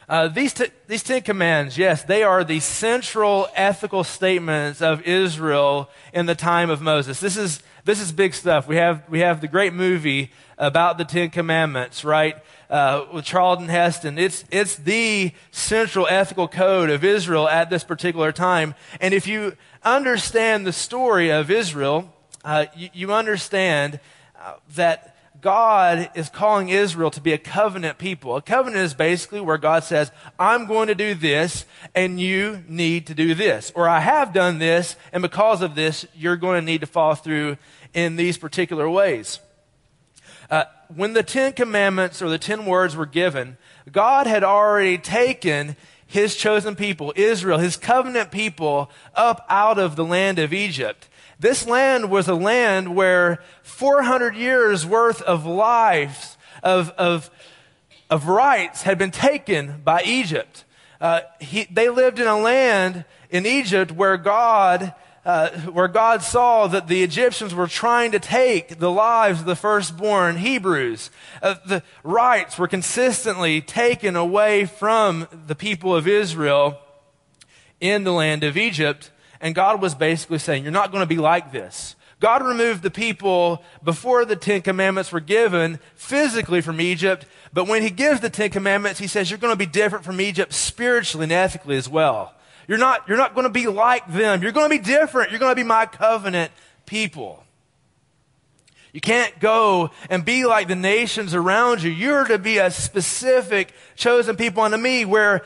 Uh, 0.07 0.27
these, 0.27 0.53
t- 0.53 0.67
these 0.85 1.01
Ten 1.01 1.23
Commands, 1.23 1.75
yes, 1.75 2.03
they 2.03 2.21
are 2.21 2.43
the 2.43 2.59
central 2.59 3.47
ethical 3.55 4.03
statements 4.03 4.79
of 4.79 5.01
Israel 5.01 5.89
in 6.13 6.27
the 6.27 6.35
time 6.35 6.69
of 6.69 6.79
Moses. 6.79 7.19
This 7.19 7.35
is, 7.35 7.63
this 7.83 7.99
is 7.99 8.11
big 8.11 8.35
stuff. 8.35 8.67
We 8.67 8.75
have, 8.75 9.01
we 9.09 9.21
have 9.21 9.41
the 9.41 9.47
great 9.47 9.73
movie 9.73 10.31
about 10.59 10.99
the 10.99 11.03
Ten 11.03 11.31
Commandments, 11.31 12.05
right? 12.05 12.37
Uh, 12.69 13.05
with 13.11 13.25
Charlton 13.25 13.69
Heston. 13.69 14.19
It's, 14.19 14.45
it's 14.51 14.75
the 14.75 15.31
central 15.49 16.05
ethical 16.07 16.47
code 16.47 16.91
of 16.91 17.03
Israel 17.03 17.49
at 17.49 17.71
this 17.71 17.83
particular 17.83 18.31
time. 18.31 18.75
And 19.01 19.15
if 19.15 19.25
you 19.25 19.57
understand 19.83 20.67
the 20.67 20.73
story 20.73 21.31
of 21.31 21.49
Israel, 21.49 22.13
uh, 22.47 22.65
you, 22.77 22.89
you, 22.93 23.13
understand 23.13 23.99
uh, 24.39 24.53
that 24.75 25.17
God 25.41 26.09
is 26.15 26.29
calling 26.29 26.69
Israel 26.69 27.11
to 27.11 27.19
be 27.19 27.33
a 27.33 27.37
covenant 27.37 27.97
people. 27.97 28.37
A 28.37 28.41
covenant 28.41 28.83
is 28.83 28.93
basically 28.93 29.41
where 29.41 29.57
God 29.57 29.83
says, 29.83 30.13
I'm 30.39 30.65
going 30.65 30.87
to 30.87 30.95
do 30.95 31.13
this 31.13 31.65
and 31.93 32.21
you 32.21 32.63
need 32.69 33.07
to 33.07 33.13
do 33.13 33.35
this. 33.35 33.73
Or 33.75 33.89
I 33.89 33.99
have 33.99 34.31
done 34.31 34.59
this 34.59 34.95
and 35.11 35.21
because 35.21 35.61
of 35.61 35.75
this, 35.75 36.07
you're 36.15 36.37
going 36.37 36.57
to 36.57 36.65
need 36.65 36.79
to 36.79 36.87
follow 36.87 37.15
through 37.15 37.57
in 37.93 38.15
these 38.15 38.37
particular 38.37 38.89
ways. 38.89 39.41
Uh, 40.49 40.63
when 40.95 41.11
the 41.11 41.23
Ten 41.23 41.51
Commandments 41.51 42.21
or 42.21 42.29
the 42.29 42.39
Ten 42.39 42.65
Words 42.65 42.95
were 42.95 43.05
given, 43.05 43.57
God 43.91 44.25
had 44.25 44.45
already 44.45 44.97
taken 44.97 45.75
his 46.07 46.35
chosen 46.35 46.75
people, 46.75 47.13
Israel, 47.15 47.59
his 47.59 47.77
covenant 47.77 48.31
people, 48.31 48.89
up 49.13 49.45
out 49.49 49.77
of 49.77 49.95
the 49.95 50.05
land 50.05 50.39
of 50.39 50.53
Egypt. 50.53 51.07
This 51.39 51.67
land 51.67 52.09
was 52.09 52.27
a 52.27 52.33
land 52.33 52.95
where 52.95 53.43
400 53.61 54.35
years 54.35 54.85
worth 54.85 55.21
of 55.21 55.45
lives, 55.45 56.37
of, 56.63 56.89
of, 56.91 57.29
of 58.09 58.27
rights 58.27 58.83
had 58.83 58.97
been 58.97 59.11
taken 59.11 59.81
by 59.83 60.01
Egypt. 60.03 60.63
Uh, 60.99 61.21
he, 61.39 61.67
they 61.69 61.89
lived 61.89 62.19
in 62.19 62.25
a 62.27 62.39
land 62.39 63.05
in 63.29 63.45
Egypt 63.45 63.91
where 63.91 64.17
God, 64.17 64.93
uh, 65.27 65.49
where 65.71 65.89
God 65.89 66.23
saw 66.23 66.67
that 66.67 66.87
the 66.87 67.03
Egyptians 67.03 67.53
were 67.53 67.67
trying 67.67 68.13
to 68.13 68.19
take 68.19 68.79
the 68.79 68.89
lives 68.89 69.41
of 69.41 69.45
the 69.45 69.57
firstborn 69.57 70.37
Hebrews. 70.37 71.09
Uh, 71.41 71.55
the 71.65 71.83
rights 72.01 72.57
were 72.57 72.69
consistently 72.69 73.59
taken 73.59 74.15
away 74.15 74.63
from 74.63 75.27
the 75.45 75.53
people 75.53 75.93
of 75.93 76.07
Israel 76.07 76.79
in 77.81 78.05
the 78.05 78.13
land 78.13 78.45
of 78.45 78.55
Egypt. 78.55 79.11
And 79.41 79.53
God 79.53 79.81
was 79.81 79.93
basically 79.93 80.39
saying, 80.39 80.63
You're 80.63 80.71
not 80.71 80.93
going 80.93 81.03
to 81.03 81.05
be 81.05 81.17
like 81.17 81.51
this. 81.51 81.97
God 82.21 82.41
removed 82.41 82.81
the 82.81 82.89
people 82.89 83.61
before 83.83 84.23
the 84.23 84.37
Ten 84.37 84.61
Commandments 84.61 85.11
were 85.11 85.19
given 85.19 85.79
physically 85.95 86.61
from 86.61 86.79
Egypt, 86.79 87.25
but 87.51 87.67
when 87.67 87.81
He 87.81 87.89
gives 87.89 88.21
the 88.21 88.29
Ten 88.29 88.49
Commandments, 88.49 89.01
He 89.01 89.07
says, 89.07 89.29
You're 89.29 89.39
going 89.39 89.51
to 89.51 89.57
be 89.57 89.65
different 89.65 90.05
from 90.05 90.21
Egypt 90.21 90.53
spiritually 90.53 91.25
and 91.25 91.33
ethically 91.33 91.75
as 91.75 91.89
well. 91.89 92.33
You're 92.67 92.77
not, 92.77 93.07
you're 93.07 93.17
not 93.17 93.33
going 93.33 93.45
to 93.45 93.53
be 93.53 93.67
like 93.67 94.11
them. 94.11 94.41
You're 94.41 94.51
going 94.51 94.69
to 94.69 94.77
be 94.77 94.83
different. 94.83 95.31
You're 95.31 95.39
going 95.39 95.51
to 95.51 95.55
be 95.55 95.63
my 95.63 95.85
covenant 95.85 96.51
people. 96.85 97.43
You 98.93 99.01
can't 99.01 99.39
go 99.39 99.91
and 100.09 100.25
be 100.25 100.45
like 100.45 100.67
the 100.67 100.75
nations 100.75 101.33
around 101.33 101.83
you. 101.83 101.91
You're 101.91 102.25
to 102.25 102.37
be 102.37 102.57
a 102.57 102.71
specific 102.71 103.73
chosen 103.95 104.35
people 104.35 104.63
unto 104.63 104.77
me 104.77 105.05
where 105.05 105.45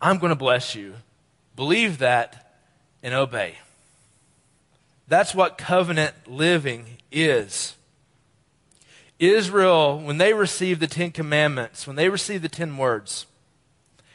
I'm 0.00 0.18
going 0.18 0.30
to 0.30 0.36
bless 0.36 0.74
you 0.74 0.94
Believe 1.54 1.98
that 1.98 2.56
and 3.02 3.14
obey. 3.14 3.58
That's 5.08 5.34
what 5.34 5.58
covenant 5.58 6.14
living 6.26 6.98
is. 7.10 7.76
Israel, 9.18 10.00
when 10.00 10.18
they 10.18 10.32
received 10.32 10.80
the 10.80 10.86
Ten 10.86 11.10
Commandments, 11.10 11.86
when 11.86 11.96
they 11.96 12.08
received 12.08 12.42
the 12.42 12.48
Ten 12.48 12.76
Words, 12.76 13.26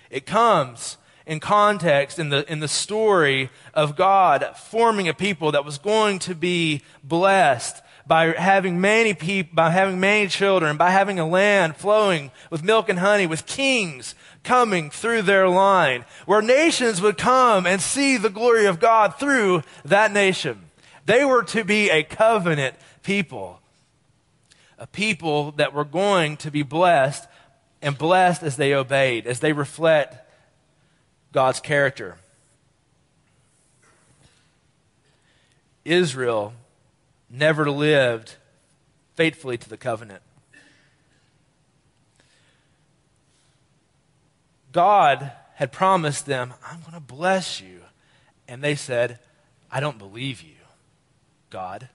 it 0.10 0.26
comes 0.26 0.98
in 1.26 1.40
context 1.40 2.20
in 2.20 2.30
the, 2.30 2.50
in 2.52 2.62
the 2.62 2.68
story 2.68 3.50
of 3.74 3.96
God 3.96 4.46
forming 4.56 5.08
a 5.08 5.14
people 5.14 5.52
that 5.52 5.66
was 5.66 5.78
going 5.78 6.20
to 6.20 6.34
be 6.34 6.82
blessed 7.04 7.82
by 8.08 8.28
having 8.28 8.80
many 8.80 9.14
people, 9.14 9.54
by 9.54 9.70
having 9.70 10.00
many 10.00 10.28
children, 10.28 10.78
by 10.78 10.92
having 10.92 11.20
a 11.20 11.28
land 11.28 11.76
flowing 11.76 12.32
with 12.50 12.64
milk 12.64 12.88
and 12.88 13.00
honey, 13.00 13.28
with 13.28 13.46
kings 13.46 14.16
coming 14.44 14.90
through 14.90 15.22
their 15.24 15.50
line, 15.50 16.06
where 16.26 16.42
nations 16.42 17.02
would 17.02 17.18
come 17.18 17.68
and 17.68 17.82
see 17.82 18.16
the 18.16 18.30
glory 18.30 18.66
of 18.66 18.80
God 18.80 19.16
through 19.20 19.64
that 19.84 20.14
nation. 20.14 20.70
They 21.06 21.26
were 21.26 21.44
to 21.44 21.66
be 21.66 21.90
a 21.90 22.04
covenant 22.04 22.76
people, 23.04 23.60
a 24.80 24.88
people 24.88 25.52
that 25.54 25.74
were 25.74 25.86
going 25.86 26.38
to 26.38 26.52
be 26.52 26.64
blessed 26.64 27.28
and 27.82 27.98
blessed 27.98 28.44
as 28.44 28.58
they 28.58 28.74
obeyed, 28.74 29.28
as 29.28 29.40
they 29.40 29.54
reflect 29.54 30.18
God's 31.32 31.60
character. 31.60 32.18
Israel 35.86 36.54
never 37.30 37.70
lived 37.70 38.36
faithfully 39.16 39.58
to 39.58 39.70
the 39.70 39.78
covenant. 39.78 40.22
God 44.72 45.32
had 45.56 45.72
promised 45.72 46.26
them, 46.26 46.54
I'm 46.66 46.82
going 46.82 46.94
to 46.94 47.00
bless 47.00 47.62
you. 47.62 47.82
And 48.48 48.64
they 48.64 48.76
said, 48.76 49.20
I 49.72 49.80
don't 49.80 49.98
believe 49.98 50.42
you, 50.42 50.56
God. 51.50 51.90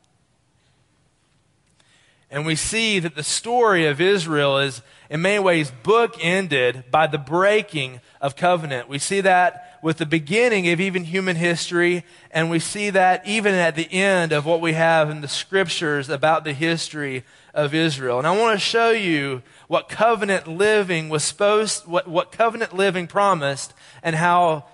And 2.32 2.46
we 2.46 2.56
see 2.56 2.98
that 2.98 3.14
the 3.14 3.22
story 3.22 3.86
of 3.86 4.00
Israel 4.00 4.58
is, 4.58 4.80
in 5.10 5.20
many 5.20 5.38
ways, 5.38 5.70
bookended 5.84 6.90
by 6.90 7.06
the 7.06 7.18
breaking 7.18 8.00
of 8.22 8.36
covenant. 8.36 8.88
We 8.88 8.98
see 8.98 9.20
that 9.20 9.78
with 9.82 9.98
the 9.98 10.06
beginning 10.06 10.66
of 10.70 10.80
even 10.80 11.04
human 11.04 11.36
history, 11.36 12.04
and 12.30 12.48
we 12.48 12.58
see 12.58 12.88
that 12.88 13.26
even 13.26 13.54
at 13.54 13.76
the 13.76 13.92
end 13.92 14.32
of 14.32 14.46
what 14.46 14.62
we 14.62 14.72
have 14.72 15.10
in 15.10 15.20
the 15.20 15.28
scriptures 15.28 16.08
about 16.08 16.44
the 16.44 16.54
history 16.54 17.22
of 17.52 17.74
Israel. 17.74 18.16
And 18.16 18.26
I 18.26 18.34
want 18.34 18.58
to 18.58 18.64
show 18.64 18.92
you 18.92 19.42
what 19.68 19.90
covenant 19.90 20.48
living 20.48 21.10
was 21.10 21.22
supposed, 21.22 21.86
what, 21.86 22.08
what 22.08 22.32
covenant 22.32 22.74
living 22.74 23.08
promised, 23.08 23.74
and 24.02 24.16
how 24.16 24.64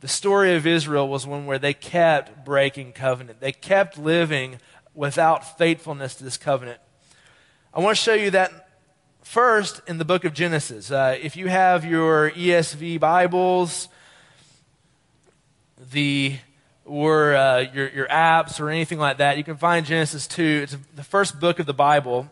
the 0.00 0.08
story 0.08 0.56
of 0.56 0.66
Israel 0.66 1.08
was 1.08 1.24
one 1.24 1.46
where 1.46 1.58
they 1.58 1.72
kept 1.72 2.44
breaking 2.44 2.94
covenant. 2.94 3.40
They 3.40 3.52
kept 3.52 3.96
living 3.96 4.58
without 4.94 5.58
faithfulness 5.58 6.14
to 6.16 6.24
this 6.24 6.36
covenant. 6.36 6.80
I 7.72 7.80
want 7.80 7.96
to 7.96 8.02
show 8.02 8.14
you 8.14 8.30
that 8.30 8.68
first 9.22 9.80
in 9.88 9.98
the 9.98 10.04
book 10.04 10.24
of 10.24 10.32
Genesis. 10.32 10.90
Uh, 10.90 11.18
if 11.20 11.36
you 11.36 11.48
have 11.48 11.84
your 11.84 12.30
ESV 12.30 13.00
Bibles, 13.00 13.88
the 15.92 16.36
or 16.84 17.34
uh, 17.34 17.60
your, 17.72 17.88
your 17.88 18.06
apps 18.08 18.60
or 18.60 18.68
anything 18.68 18.98
like 18.98 19.16
that, 19.16 19.38
you 19.38 19.44
can 19.44 19.56
find 19.56 19.86
Genesis 19.86 20.26
2. 20.26 20.60
It's 20.64 20.76
the 20.94 21.02
first 21.02 21.40
book 21.40 21.58
of 21.58 21.66
the 21.66 21.74
Bible. 21.74 22.30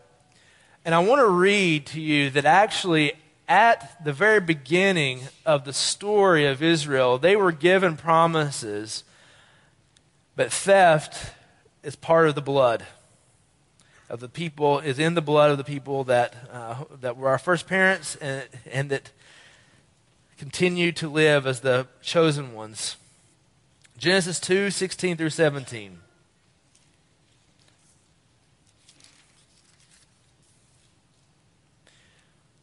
And 0.85 0.95
I 0.95 0.99
want 0.99 1.21
to 1.21 1.29
read 1.29 1.87
to 1.87 2.01
you 2.01 2.29
that 2.31 2.45
actually, 2.45 3.15
at 3.49 4.05
the 4.05 4.13
very 4.13 4.41
beginning 4.41 5.23
of 5.47 5.65
the 5.65 5.73
story 5.73 6.47
of 6.47 6.63
Israel, 6.63 7.19
they 7.19 7.35
were 7.35 7.53
given 7.53 7.97
promises, 7.97 9.05
but 10.37 10.53
theft 10.53 11.33
is 11.83 11.97
part 11.97 12.29
of 12.29 12.35
the 12.35 12.43
blood 12.43 12.87
of 14.09 14.21
the 14.21 14.29
people, 14.29 14.79
is 14.79 14.99
in 14.99 15.15
the 15.15 15.23
blood 15.23 15.51
of 15.51 15.59
the 15.59 15.65
people 15.65 16.05
that, 16.05 16.35
uh, 16.53 16.85
that 17.01 17.17
were 17.17 17.29
our 17.29 17.39
first 17.39 17.67
parents 17.67 18.17
and, 18.17 18.47
and 18.71 18.91
that 18.91 19.11
continue 20.37 20.93
to 20.93 21.09
live 21.09 21.47
as 21.47 21.61
the 21.61 21.87
chosen 22.03 22.53
ones. 22.53 22.97
Genesis 23.97 24.39
2 24.41 24.71
16 24.71 25.17
through 25.17 25.31
17. 25.31 25.99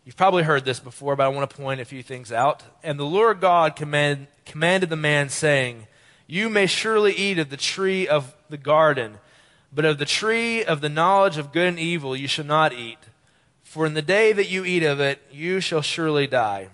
You've 0.05 0.17
probably 0.17 0.43
heard 0.43 0.65
this 0.65 0.79
before, 0.79 1.15
but 1.15 1.23
I 1.23 1.27
want 1.29 1.49
to 1.49 1.55
point 1.55 1.81
a 1.81 1.85
few 1.85 2.01
things 2.01 2.31
out. 2.31 2.63
And 2.83 2.99
the 2.99 3.05
Lord 3.05 3.39
God 3.39 3.75
command, 3.75 4.25
commanded 4.43 4.89
the 4.89 4.95
man, 4.95 5.29
saying, 5.29 5.85
You 6.31 6.47
may 6.47 6.67
surely 6.67 7.11
eat 7.13 7.39
of 7.39 7.49
the 7.49 7.57
tree 7.57 8.07
of 8.07 8.35
the 8.51 8.57
garden, 8.57 9.17
but 9.73 9.83
of 9.83 9.97
the 9.97 10.05
tree 10.05 10.63
of 10.63 10.79
the 10.79 10.87
knowledge 10.87 11.39
of 11.39 11.51
good 11.51 11.69
and 11.69 11.79
evil 11.79 12.15
you 12.15 12.27
shall 12.27 12.45
not 12.45 12.71
eat. 12.71 12.99
For 13.63 13.83
in 13.87 13.95
the 13.95 14.03
day 14.03 14.31
that 14.33 14.47
you 14.47 14.63
eat 14.63 14.83
of 14.83 14.99
it, 14.99 15.19
you 15.31 15.59
shall 15.59 15.81
surely 15.81 16.27
die. 16.27 16.69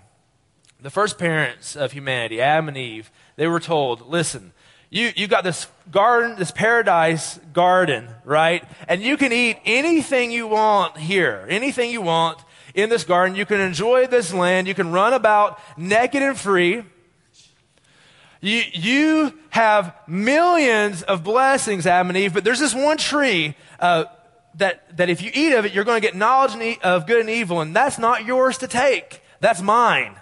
The 0.78 0.90
first 0.90 1.16
parents 1.16 1.74
of 1.74 1.92
humanity, 1.92 2.38
Adam 2.38 2.68
and 2.68 2.76
Eve, 2.76 3.10
they 3.36 3.46
were 3.46 3.58
told, 3.58 4.06
Listen, 4.06 4.52
you, 4.90 5.10
you 5.16 5.26
got 5.26 5.42
this 5.42 5.66
garden, 5.90 6.36
this 6.38 6.50
paradise 6.50 7.38
garden, 7.54 8.10
right? 8.26 8.62
And 8.88 9.00
you 9.00 9.16
can 9.16 9.32
eat 9.32 9.56
anything 9.64 10.32
you 10.32 10.46
want 10.46 10.98
here, 10.98 11.46
anything 11.48 11.90
you 11.90 12.02
want 12.02 12.38
in 12.74 12.90
this 12.90 13.04
garden. 13.04 13.34
You 13.34 13.46
can 13.46 13.60
enjoy 13.60 14.06
this 14.06 14.34
land. 14.34 14.68
You 14.68 14.74
can 14.74 14.92
run 14.92 15.14
about 15.14 15.58
naked 15.78 16.22
and 16.22 16.36
free. 16.36 16.84
You, 18.40 18.62
you 18.72 19.38
have 19.50 19.94
millions 20.06 21.02
of 21.02 21.24
blessings, 21.24 21.86
Adam 21.86 22.10
and 22.10 22.16
Eve, 22.16 22.34
but 22.34 22.44
there's 22.44 22.60
this 22.60 22.74
one 22.74 22.96
tree 22.96 23.56
uh, 23.80 24.04
that, 24.56 24.96
that 24.96 25.08
if 25.08 25.22
you 25.22 25.30
eat 25.32 25.52
of 25.54 25.64
it, 25.64 25.72
you're 25.72 25.84
going 25.84 26.00
to 26.00 26.06
get 26.06 26.14
knowledge 26.14 26.78
of 26.82 27.06
good 27.06 27.20
and 27.20 27.30
evil, 27.30 27.60
and 27.60 27.74
that's 27.74 27.98
not 27.98 28.24
yours 28.24 28.58
to 28.58 28.68
take. 28.68 29.22
That's 29.40 29.62
mine. 29.62 30.16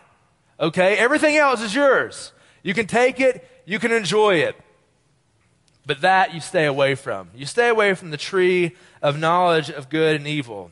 Okay? 0.59 0.97
Everything 0.97 1.37
else 1.37 1.61
is 1.61 1.75
yours. 1.75 2.33
You 2.63 2.75
can 2.75 2.87
take 2.87 3.21
it, 3.21 3.49
you 3.67 3.79
can 3.79 3.93
enjoy 3.93 4.37
it. 4.37 4.57
But 5.87 6.01
that 6.01 6.33
you 6.33 6.41
stay 6.41 6.65
away 6.65 6.95
from. 6.95 7.29
You 7.35 7.45
stay 7.45 7.69
away 7.69 7.95
from 7.95 8.11
the 8.11 8.17
tree 8.17 8.75
of 9.03 9.19
knowledge 9.19 9.69
of 9.69 9.91
good 9.91 10.17
and 10.17 10.27
evil. 10.27 10.71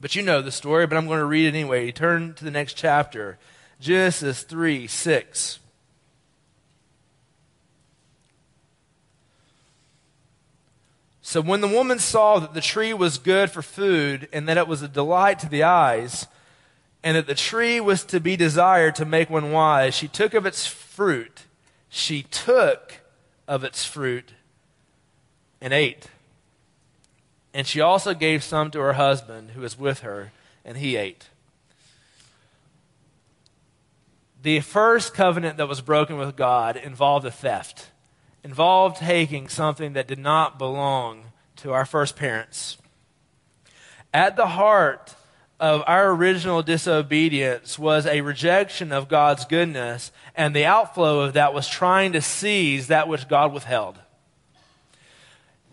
But 0.00 0.14
you 0.14 0.22
know 0.22 0.40
the 0.40 0.50
story, 0.50 0.86
but 0.86 0.96
I'm 0.96 1.06
going 1.06 1.18
to 1.18 1.24
read 1.24 1.46
it 1.46 1.48
anyway. 1.48 1.86
You 1.86 1.92
turn 1.92 2.34
to 2.34 2.44
the 2.44 2.50
next 2.50 2.74
chapter 2.74 3.38
Genesis 3.80 4.42
3 4.42 4.86
6. 4.86 5.58
So 11.34 11.40
when 11.40 11.60
the 11.60 11.66
woman 11.66 11.98
saw 11.98 12.38
that 12.38 12.54
the 12.54 12.60
tree 12.60 12.94
was 12.94 13.18
good 13.18 13.50
for 13.50 13.60
food, 13.60 14.28
and 14.32 14.48
that 14.48 14.56
it 14.56 14.68
was 14.68 14.82
a 14.82 14.86
delight 14.88 15.40
to 15.40 15.48
the 15.48 15.64
eyes, 15.64 16.28
and 17.02 17.16
that 17.16 17.26
the 17.26 17.34
tree 17.34 17.80
was 17.80 18.04
to 18.04 18.20
be 18.20 18.36
desired 18.36 18.94
to 18.94 19.04
make 19.04 19.28
one 19.28 19.50
wise, 19.50 19.96
she 19.96 20.06
took 20.06 20.32
of 20.32 20.46
its 20.46 20.64
fruit 20.64 21.46
she 21.88 22.22
took 22.22 23.00
of 23.48 23.64
its 23.64 23.84
fruit 23.84 24.30
and 25.60 25.72
ate. 25.72 26.06
And 27.52 27.66
she 27.66 27.80
also 27.80 28.14
gave 28.14 28.44
some 28.44 28.70
to 28.70 28.78
her 28.78 28.92
husband 28.92 29.50
who 29.56 29.62
was 29.62 29.76
with 29.76 30.02
her, 30.02 30.30
and 30.64 30.78
he 30.78 30.94
ate. 30.94 31.30
The 34.40 34.60
first 34.60 35.14
covenant 35.14 35.56
that 35.56 35.66
was 35.66 35.80
broken 35.80 36.16
with 36.16 36.36
God 36.36 36.76
involved 36.76 37.26
a 37.26 37.32
theft, 37.32 37.90
involved 38.44 38.98
taking 38.98 39.48
something 39.48 39.94
that 39.94 40.06
did 40.06 40.18
not 40.18 40.58
belong 40.58 41.24
to 41.56 41.72
our 41.72 41.86
first 41.86 42.14
parents. 42.14 42.76
At 44.12 44.36
the 44.36 44.48
heart 44.48 45.14
of 45.58 45.82
our 45.86 46.10
original 46.10 46.62
disobedience 46.62 47.78
was 47.78 48.06
a 48.06 48.20
rejection 48.20 48.92
of 48.92 49.08
God's 49.08 49.46
goodness, 49.46 50.12
and 50.36 50.54
the 50.54 50.66
outflow 50.66 51.20
of 51.20 51.32
that 51.32 51.54
was 51.54 51.66
trying 51.66 52.12
to 52.12 52.20
seize 52.20 52.88
that 52.88 53.08
which 53.08 53.28
God 53.28 53.52
withheld. 53.52 53.98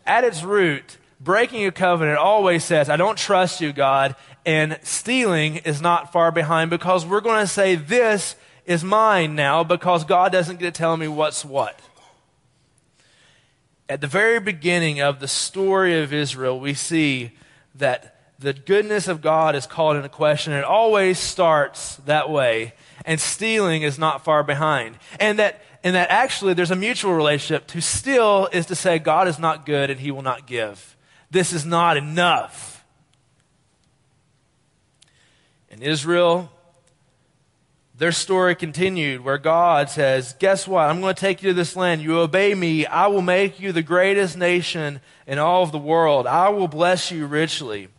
At 0.06 0.24
its 0.24 0.44
root, 0.44 0.98
breaking 1.20 1.66
a 1.66 1.72
covenant 1.72 2.20
always 2.20 2.64
says, 2.64 2.90
I 2.90 2.96
don't 2.96 3.18
trust 3.18 3.60
you, 3.60 3.74
God, 3.74 4.16
and 4.46 4.80
stealing 4.82 5.58
is 5.58 5.82
not 5.82 6.14
far 6.14 6.32
behind 6.32 6.70
because 6.70 7.06
we're 7.06 7.22
going 7.22 7.42
to 7.42 7.48
say, 7.48 7.76
This 7.76 8.36
is 8.66 8.84
mine 8.84 9.36
now 9.36 9.64
because 9.64 10.06
God 10.06 10.32
doesn't 10.32 10.60
get 10.60 10.74
to 10.74 10.78
tell 10.78 10.96
me 10.96 11.08
what's 11.08 11.44
what. 11.44 11.80
At 13.92 14.00
the 14.00 14.08
very 14.08 14.40
beginning 14.40 15.02
of 15.02 15.20
the 15.20 15.28
story 15.28 16.02
of 16.02 16.14
Israel, 16.14 16.58
we 16.58 16.74
see 16.74 17.32
that 17.76 18.22
the 18.40 18.54
goodness 18.54 19.10
of 19.10 19.22
God 19.22 19.54
is 19.54 19.68
called 19.68 19.98
into 19.98 20.08
question. 20.08 20.54
It 20.54 20.64
always 20.64 21.20
starts 21.20 21.98
that 22.06 22.30
way. 22.30 22.74
And 23.04 23.20
stealing 23.20 23.82
is 23.82 24.00
not 24.00 24.24
far 24.24 24.44
behind. 24.44 24.98
And 25.20 25.40
that, 25.40 25.62
and 25.84 25.94
that 25.94 26.10
actually 26.10 26.54
there's 26.54 26.72
a 26.72 26.76
mutual 26.78 27.14
relationship. 27.14 27.68
To 27.68 27.82
steal 27.82 28.48
is 28.54 28.68
to 28.68 28.76
say 28.76 28.98
God 28.98 29.28
is 29.28 29.38
not 29.38 29.66
good 29.66 29.90
and 29.90 30.00
he 30.00 30.10
will 30.10 30.22
not 30.22 30.48
give. 30.48 30.96
This 31.30 31.52
is 31.52 31.66
not 31.66 31.98
enough. 31.98 32.86
And 35.70 35.84
Israel, 35.84 36.50
their 38.02 38.12
story 38.12 38.56
continued 38.56 39.24
where 39.24 39.38
God 39.38 39.88
says, 39.88 40.34
Guess 40.40 40.68
what? 40.68 40.90
I'm 40.90 41.02
going 41.02 41.14
to 41.14 41.22
take 41.22 41.44
you 41.44 41.50
to 41.50 41.54
this 41.54 41.76
land. 41.76 42.02
You 42.02 42.18
obey 42.18 42.56
me. 42.56 42.88
I 42.88 43.06
will 43.06 43.22
make 43.22 43.60
you 43.60 43.72
the 43.72 43.84
greatest 43.84 44.36
nation 44.36 45.02
in 45.28 45.38
all 45.38 45.62
of 45.62 45.72
the 45.72 45.78
world. 45.78 46.26
I 46.26 46.50
will 46.50 46.68
bless 46.68 47.12
you 47.12 47.28
richly 47.28 47.90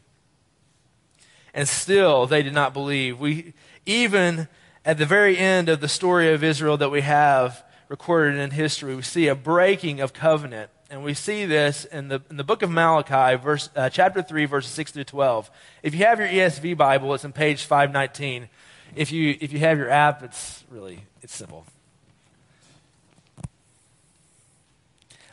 and 1.54 1.68
still 1.68 2.26
they 2.26 2.42
did 2.42 2.52
not 2.52 2.72
believe. 2.72 3.20
We, 3.20 3.54
even 3.86 4.48
at 4.84 4.98
the 4.98 5.06
very 5.06 5.38
end 5.38 5.68
of 5.68 5.80
the 5.80 5.88
story 5.88 6.32
of 6.32 6.42
Israel 6.42 6.76
that 6.78 6.90
we 6.90 7.02
have 7.02 7.62
recorded 7.88 8.38
in 8.38 8.50
history, 8.50 8.96
we 8.96 9.02
see 9.02 9.28
a 9.28 9.34
breaking 9.34 10.00
of 10.00 10.12
covenant. 10.12 10.70
And 10.90 11.02
we 11.02 11.14
see 11.14 11.46
this 11.46 11.86
in 11.86 12.08
the, 12.08 12.20
in 12.28 12.36
the 12.36 12.44
book 12.44 12.60
of 12.60 12.70
Malachi, 12.70 13.40
verse, 13.42 13.70
uh, 13.74 13.88
chapter 13.88 14.20
3, 14.20 14.44
verses 14.44 14.72
6 14.72 14.92
through 14.92 15.04
12. 15.04 15.50
If 15.82 15.94
you 15.94 16.04
have 16.04 16.18
your 16.18 16.28
ESV 16.28 16.76
Bible, 16.76 17.14
it's 17.14 17.24
on 17.24 17.32
page 17.32 17.64
519. 17.64 18.48
If 18.94 19.10
you, 19.10 19.36
if 19.40 19.52
you 19.52 19.58
have 19.60 19.78
your 19.78 19.88
app, 19.88 20.22
it's 20.22 20.64
really, 20.70 21.04
it's 21.22 21.34
simple. 21.34 21.64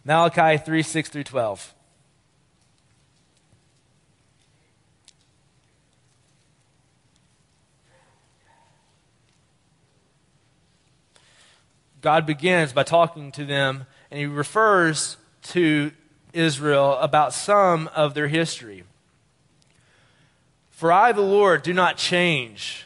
Malachi 0.06 0.58
3, 0.58 0.82
6 0.82 1.10
through 1.10 1.24
12. 1.26 1.74
God 12.02 12.26
begins 12.26 12.72
by 12.72 12.84
talking 12.84 13.34
to 13.34 13.43
them, 13.43 13.86
and 14.10 14.22
he 14.22 14.26
refers 14.26 15.17
to 15.43 15.91
Israel 16.32 16.93
about 17.00 17.34
some 17.34 17.89
of 17.93 18.13
their 18.13 18.30
history. 18.30 18.86
For 20.69 20.93
I, 20.93 21.12
the 21.12 21.19
Lord, 21.19 21.62
do 21.62 21.74
not 21.74 21.98
change. 21.98 22.86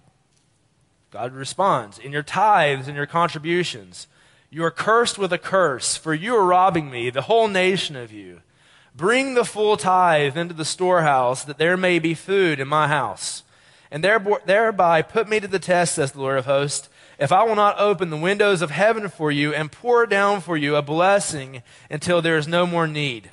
God 1.11 1.33
responds, 1.33 1.99
In 1.99 2.13
your 2.13 2.23
tithes 2.23 2.87
and 2.87 2.95
your 2.95 3.05
contributions. 3.05 4.07
You 4.49 4.63
are 4.63 4.71
cursed 4.71 5.17
with 5.17 5.31
a 5.31 5.37
curse, 5.37 5.95
for 5.95 6.13
you 6.13 6.35
are 6.35 6.45
robbing 6.45 6.89
me, 6.89 7.09
the 7.09 7.23
whole 7.23 7.47
nation 7.47 7.95
of 7.95 8.11
you. 8.11 8.41
Bring 8.95 9.33
the 9.33 9.45
full 9.45 9.77
tithe 9.77 10.37
into 10.37 10.53
the 10.53 10.65
storehouse, 10.65 11.43
that 11.45 11.57
there 11.57 11.77
may 11.77 11.99
be 11.99 12.13
food 12.13 12.59
in 12.59 12.67
my 12.67 12.87
house. 12.87 13.43
And 13.89 14.03
thereby 14.03 15.01
put 15.01 15.29
me 15.29 15.39
to 15.41 15.47
the 15.47 15.59
test, 15.59 15.95
says 15.95 16.11
the 16.11 16.21
Lord 16.21 16.37
of 16.37 16.45
hosts, 16.45 16.89
if 17.19 17.31
I 17.31 17.43
will 17.43 17.55
not 17.55 17.79
open 17.79 18.09
the 18.09 18.17
windows 18.17 18.61
of 18.61 18.71
heaven 18.71 19.07
for 19.09 19.31
you 19.31 19.53
and 19.53 19.71
pour 19.71 20.05
down 20.05 20.41
for 20.41 20.57
you 20.57 20.75
a 20.75 20.81
blessing 20.81 21.61
until 21.89 22.21
there 22.21 22.37
is 22.37 22.47
no 22.47 22.65
more 22.65 22.87
need. 22.87 23.31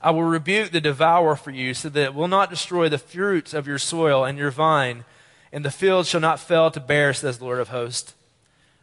I 0.00 0.10
will 0.10 0.24
rebuke 0.24 0.72
the 0.72 0.80
devourer 0.80 1.36
for 1.36 1.50
you, 1.50 1.74
so 1.74 1.88
that 1.90 2.02
it 2.02 2.14
will 2.14 2.28
not 2.28 2.50
destroy 2.50 2.88
the 2.88 2.98
fruits 2.98 3.54
of 3.54 3.66
your 3.66 3.78
soil 3.78 4.24
and 4.24 4.36
your 4.36 4.50
vine, 4.50 5.04
and 5.56 5.64
the 5.64 5.70
field 5.70 6.04
shall 6.04 6.20
not 6.20 6.38
fail 6.38 6.70
to 6.70 6.80
bear, 6.80 7.14
says 7.14 7.38
the 7.38 7.44
Lord 7.46 7.60
of 7.60 7.70
hosts. 7.70 8.14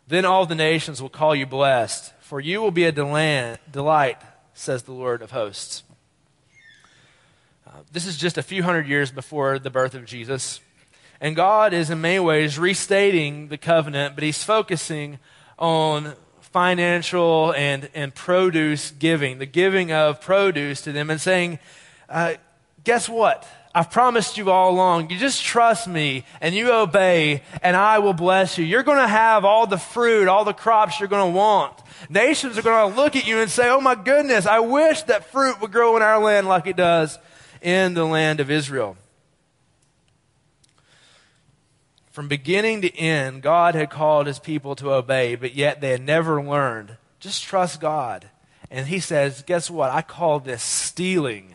Then 0.07 0.25
all 0.25 0.47
the 0.47 0.55
nations 0.55 0.99
will 0.99 1.07
call 1.07 1.35
you 1.35 1.45
blessed, 1.45 2.11
for 2.19 2.39
you 2.39 2.63
will 2.63 2.71
be 2.71 2.85
a 2.85 2.91
delight, 2.91 4.17
says 4.55 4.81
the 4.81 4.91
Lord 4.91 5.21
of 5.21 5.29
hosts. 5.29 5.83
Uh, 7.67 7.81
this 7.91 8.07
is 8.07 8.17
just 8.17 8.39
a 8.39 8.41
few 8.41 8.63
hundred 8.63 8.87
years 8.87 9.11
before 9.11 9.59
the 9.59 9.69
birth 9.69 9.93
of 9.93 10.05
Jesus. 10.05 10.61
And 11.21 11.35
God 11.35 11.73
is 11.73 11.91
in 11.91 12.01
many 12.01 12.19
ways 12.19 12.57
restating 12.57 13.49
the 13.49 13.57
covenant, 13.59 14.15
but 14.15 14.23
he's 14.23 14.43
focusing 14.43 15.19
on 15.59 16.13
financial 16.41 17.53
and, 17.55 17.87
and 17.93 18.15
produce 18.15 18.89
giving, 18.89 19.37
the 19.37 19.45
giving 19.45 19.91
of 19.91 20.21
produce 20.21 20.81
to 20.81 20.91
them, 20.91 21.11
and 21.11 21.21
saying, 21.21 21.59
uh, 22.09 22.33
Guess 22.83 23.07
what? 23.07 23.47
I've 23.75 23.89
promised 23.89 24.37
you 24.37 24.51
all 24.51 24.71
along. 24.71 25.09
You 25.09 25.17
just 25.17 25.43
trust 25.43 25.87
me 25.87 26.25
and 26.41 26.53
you 26.53 26.71
obey, 26.71 27.41
and 27.63 27.75
I 27.75 27.99
will 27.99 28.13
bless 28.13 28.57
you. 28.57 28.65
You're 28.65 28.83
going 28.83 28.99
to 28.99 29.07
have 29.07 29.45
all 29.45 29.65
the 29.65 29.79
fruit, 29.79 30.27
all 30.27 30.45
the 30.45 30.53
crops 30.53 30.99
you're 30.99 31.09
going 31.09 31.33
to 31.33 31.37
want. 31.37 31.73
Nations 32.07 32.57
are 32.57 32.61
going 32.61 32.91
to 32.91 32.95
look 32.95 33.15
at 33.15 33.25
you 33.25 33.39
and 33.39 33.49
say, 33.49 33.69
Oh 33.69 33.81
my 33.81 33.95
goodness, 33.95 34.45
I 34.45 34.59
wish 34.59 35.01
that 35.03 35.31
fruit 35.31 35.59
would 35.61 35.71
grow 35.71 35.97
in 35.97 36.03
our 36.03 36.19
land 36.19 36.47
like 36.47 36.67
it 36.67 36.75
does 36.75 37.17
in 37.61 37.95
the 37.95 38.05
land 38.05 38.39
of 38.39 38.51
Israel. 38.51 38.95
From 42.11 42.27
beginning 42.27 42.83
to 42.83 42.95
end, 42.95 43.41
God 43.41 43.73
had 43.73 43.89
called 43.89 44.27
his 44.27 44.37
people 44.37 44.75
to 44.75 44.93
obey, 44.93 45.33
but 45.33 45.55
yet 45.55 45.81
they 45.81 45.89
had 45.89 46.03
never 46.03 46.39
learned. 46.43 46.97
Just 47.19 47.43
trust 47.43 47.81
God. 47.81 48.29
And 48.69 48.85
he 48.85 48.99
says, 48.99 49.41
Guess 49.41 49.71
what? 49.71 49.89
I 49.89 50.03
call 50.03 50.39
this 50.39 50.61
stealing. 50.61 51.52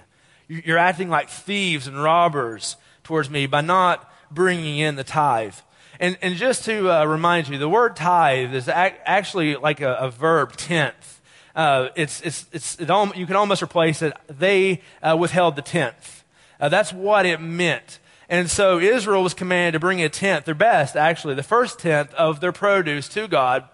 You're 0.48 0.78
acting 0.78 1.08
like 1.10 1.28
thieves 1.28 1.86
and 1.86 2.02
robbers 2.02 2.76
towards 3.04 3.28
me 3.28 3.46
by 3.46 3.60
not 3.60 4.10
bringing 4.30 4.78
in 4.78 4.96
the 4.96 5.04
tithe. 5.04 5.54
And, 6.00 6.16
and 6.22 6.36
just 6.36 6.64
to 6.64 6.90
uh, 6.90 7.04
remind 7.04 7.48
you, 7.48 7.58
the 7.58 7.68
word 7.68 7.96
tithe 7.96 8.54
is 8.54 8.68
ac- 8.68 8.96
actually 9.04 9.56
like 9.56 9.80
a, 9.80 9.94
a 9.94 10.10
verb, 10.10 10.56
tenth. 10.56 11.20
Uh, 11.54 11.88
it's, 11.96 12.20
it's, 12.22 12.46
it's, 12.52 12.80
it 12.80 12.88
al- 12.88 13.12
you 13.16 13.26
can 13.26 13.36
almost 13.36 13.62
replace 13.62 14.00
it. 14.00 14.12
They 14.28 14.80
uh, 15.02 15.16
withheld 15.18 15.56
the 15.56 15.62
tenth. 15.62 16.24
Uh, 16.60 16.68
that's 16.68 16.92
what 16.92 17.26
it 17.26 17.40
meant. 17.40 17.98
And 18.28 18.50
so 18.50 18.78
Israel 18.78 19.22
was 19.22 19.34
commanded 19.34 19.72
to 19.72 19.80
bring 19.80 20.02
a 20.02 20.08
tenth, 20.08 20.44
their 20.44 20.54
best, 20.54 20.96
actually, 20.96 21.34
the 21.34 21.42
first 21.42 21.78
tenth 21.78 22.12
of 22.14 22.40
their 22.40 22.52
produce 22.52 23.08
to 23.10 23.26
God 23.26 23.68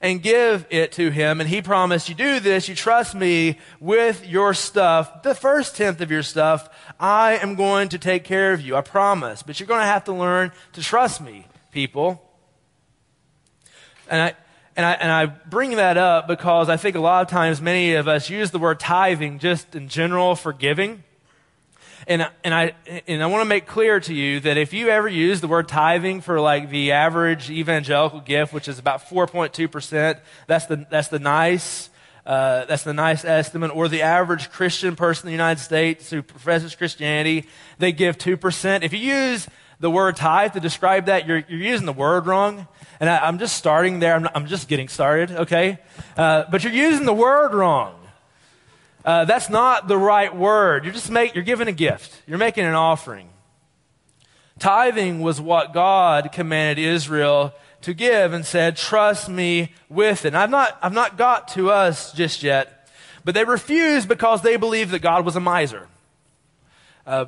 and 0.00 0.22
give 0.22 0.66
it 0.70 0.92
to 0.92 1.10
him. 1.10 1.40
And 1.40 1.48
he 1.48 1.62
promised, 1.62 2.08
You 2.08 2.14
do 2.14 2.40
this, 2.40 2.68
you 2.68 2.74
trust 2.74 3.14
me 3.14 3.58
with 3.80 4.26
your 4.26 4.54
stuff, 4.54 5.22
the 5.22 5.34
first 5.34 5.76
tenth 5.76 6.00
of 6.00 6.10
your 6.10 6.22
stuff, 6.22 6.68
I 6.98 7.36
am 7.36 7.54
going 7.54 7.88
to 7.90 7.98
take 7.98 8.24
care 8.24 8.52
of 8.52 8.60
you. 8.60 8.76
I 8.76 8.80
promise. 8.80 9.42
But 9.42 9.60
you're 9.60 9.66
going 9.66 9.80
to 9.80 9.86
have 9.86 10.04
to 10.04 10.12
learn 10.12 10.52
to 10.72 10.82
trust 10.82 11.20
me, 11.20 11.46
people. 11.72 12.22
And 14.08 14.22
I, 14.22 14.34
and 14.76 14.86
I, 14.86 14.92
and 14.92 15.10
I 15.10 15.26
bring 15.26 15.76
that 15.76 15.96
up 15.96 16.28
because 16.28 16.68
I 16.68 16.76
think 16.76 16.96
a 16.96 17.00
lot 17.00 17.22
of 17.22 17.28
times 17.28 17.60
many 17.60 17.94
of 17.94 18.08
us 18.08 18.28
use 18.28 18.50
the 18.50 18.58
word 18.58 18.78
tithing 18.78 19.38
just 19.38 19.74
in 19.74 19.88
general 19.88 20.36
for 20.36 20.52
giving. 20.52 21.02
And, 22.08 22.28
and 22.44 22.54
I, 22.54 22.74
and 23.08 23.20
I 23.20 23.26
want 23.26 23.40
to 23.40 23.48
make 23.48 23.66
clear 23.66 23.98
to 23.98 24.14
you 24.14 24.38
that 24.40 24.56
if 24.56 24.72
you 24.72 24.90
ever 24.90 25.08
use 25.08 25.40
the 25.40 25.48
word 25.48 25.66
tithing 25.66 26.20
for 26.20 26.40
like 26.40 26.70
the 26.70 26.92
average 26.92 27.50
evangelical 27.50 28.20
gift, 28.20 28.52
which 28.52 28.68
is 28.68 28.78
about 28.78 29.08
4.2%, 29.08 30.20
that's 30.46 30.66
the, 30.66 30.86
that's 30.88 31.08
the 31.08 31.18
nice, 31.18 31.90
uh, 32.24 32.64
that's 32.66 32.84
the 32.84 32.94
nice 32.94 33.24
estimate, 33.24 33.74
or 33.74 33.88
the 33.88 34.02
average 34.02 34.50
Christian 34.50 34.94
person 34.94 35.26
in 35.26 35.30
the 35.30 35.32
United 35.32 35.60
States 35.60 36.08
who 36.10 36.22
professes 36.22 36.76
Christianity, 36.76 37.48
they 37.78 37.90
give 37.90 38.18
2%. 38.18 38.82
If 38.84 38.92
you 38.92 39.00
use 39.00 39.48
the 39.80 39.90
word 39.90 40.14
tithe 40.14 40.52
to 40.52 40.60
describe 40.60 41.06
that, 41.06 41.26
you're, 41.26 41.42
you're 41.48 41.58
using 41.58 41.86
the 41.86 41.92
word 41.92 42.26
wrong. 42.26 42.68
And 43.00 43.10
I, 43.10 43.28
am 43.28 43.40
just 43.40 43.56
starting 43.56 43.98
there. 43.98 44.14
I'm, 44.14 44.28
I'm, 44.32 44.46
just 44.46 44.68
getting 44.68 44.88
started, 44.88 45.32
okay? 45.32 45.78
Uh, 46.16 46.44
but 46.50 46.62
you're 46.62 46.72
using 46.72 47.04
the 47.04 47.12
word 47.12 47.52
wrong. 47.52 48.05
Uh, 49.06 49.24
that's 49.24 49.48
not 49.48 49.86
the 49.86 49.96
right 49.96 50.34
word. 50.34 50.84
You're 50.84 50.92
just 50.92 51.12
make, 51.12 51.36
you're 51.36 51.44
giving 51.44 51.68
a 51.68 51.72
gift. 51.72 52.20
You're 52.26 52.38
making 52.38 52.64
an 52.64 52.74
offering. 52.74 53.28
Tithing 54.58 55.20
was 55.20 55.40
what 55.40 55.72
God 55.72 56.32
commanded 56.32 56.82
Israel 56.82 57.54
to 57.82 57.94
give 57.94 58.32
and 58.32 58.44
said, 58.44 58.76
trust 58.76 59.28
me 59.28 59.72
with 59.88 60.24
it. 60.24 60.28
And 60.28 60.36
I've 60.36 60.50
not, 60.50 60.76
I've 60.82 60.92
not 60.92 61.16
got 61.16 61.46
to 61.48 61.70
us 61.70 62.12
just 62.12 62.42
yet, 62.42 62.90
but 63.24 63.34
they 63.34 63.44
refused 63.44 64.08
because 64.08 64.42
they 64.42 64.56
believed 64.56 64.90
that 64.90 65.02
God 65.02 65.24
was 65.24 65.36
a 65.36 65.40
miser. 65.40 65.86
Uh, 67.06 67.26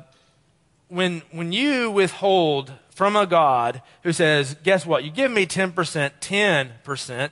when, 0.89 1.21
when 1.31 1.53
you 1.53 1.91
withhold 1.91 2.73
from 2.89 3.15
a 3.15 3.25
God 3.25 3.81
who 4.03 4.11
says, 4.11 4.57
guess 4.63 4.85
what? 4.85 5.05
You 5.05 5.11
give 5.11 5.31
me 5.31 5.45
10%, 5.45 5.71
10%, 6.19 7.31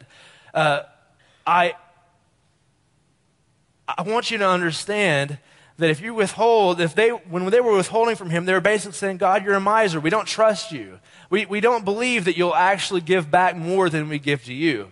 uh, 0.53 0.83
I, 1.45 1.73
I 3.87 4.01
want 4.01 4.31
you 4.31 4.37
to 4.39 4.47
understand 4.47 5.37
that 5.77 5.89
if 5.89 6.01
you 6.01 6.13
withhold, 6.13 6.81
if 6.81 6.95
they, 6.95 7.09
when 7.09 7.45
they 7.49 7.61
were 7.61 7.75
withholding 7.75 8.15
from 8.15 8.29
him, 8.29 8.45
they 8.45 8.53
were 8.53 8.59
basically 8.59 8.97
saying, 8.97 9.17
God, 9.17 9.45
you're 9.45 9.53
a 9.53 9.59
miser. 9.59 9.99
We 9.99 10.09
don't 10.09 10.27
trust 10.27 10.71
you. 10.71 10.99
We, 11.29 11.45
we 11.45 11.59
don't 11.59 11.85
believe 11.85 12.25
that 12.25 12.37
you'll 12.37 12.55
actually 12.55 13.01
give 13.01 13.29
back 13.29 13.55
more 13.55 13.89
than 13.89 14.09
we 14.09 14.19
give 14.19 14.43
to 14.45 14.53
you. 14.53 14.89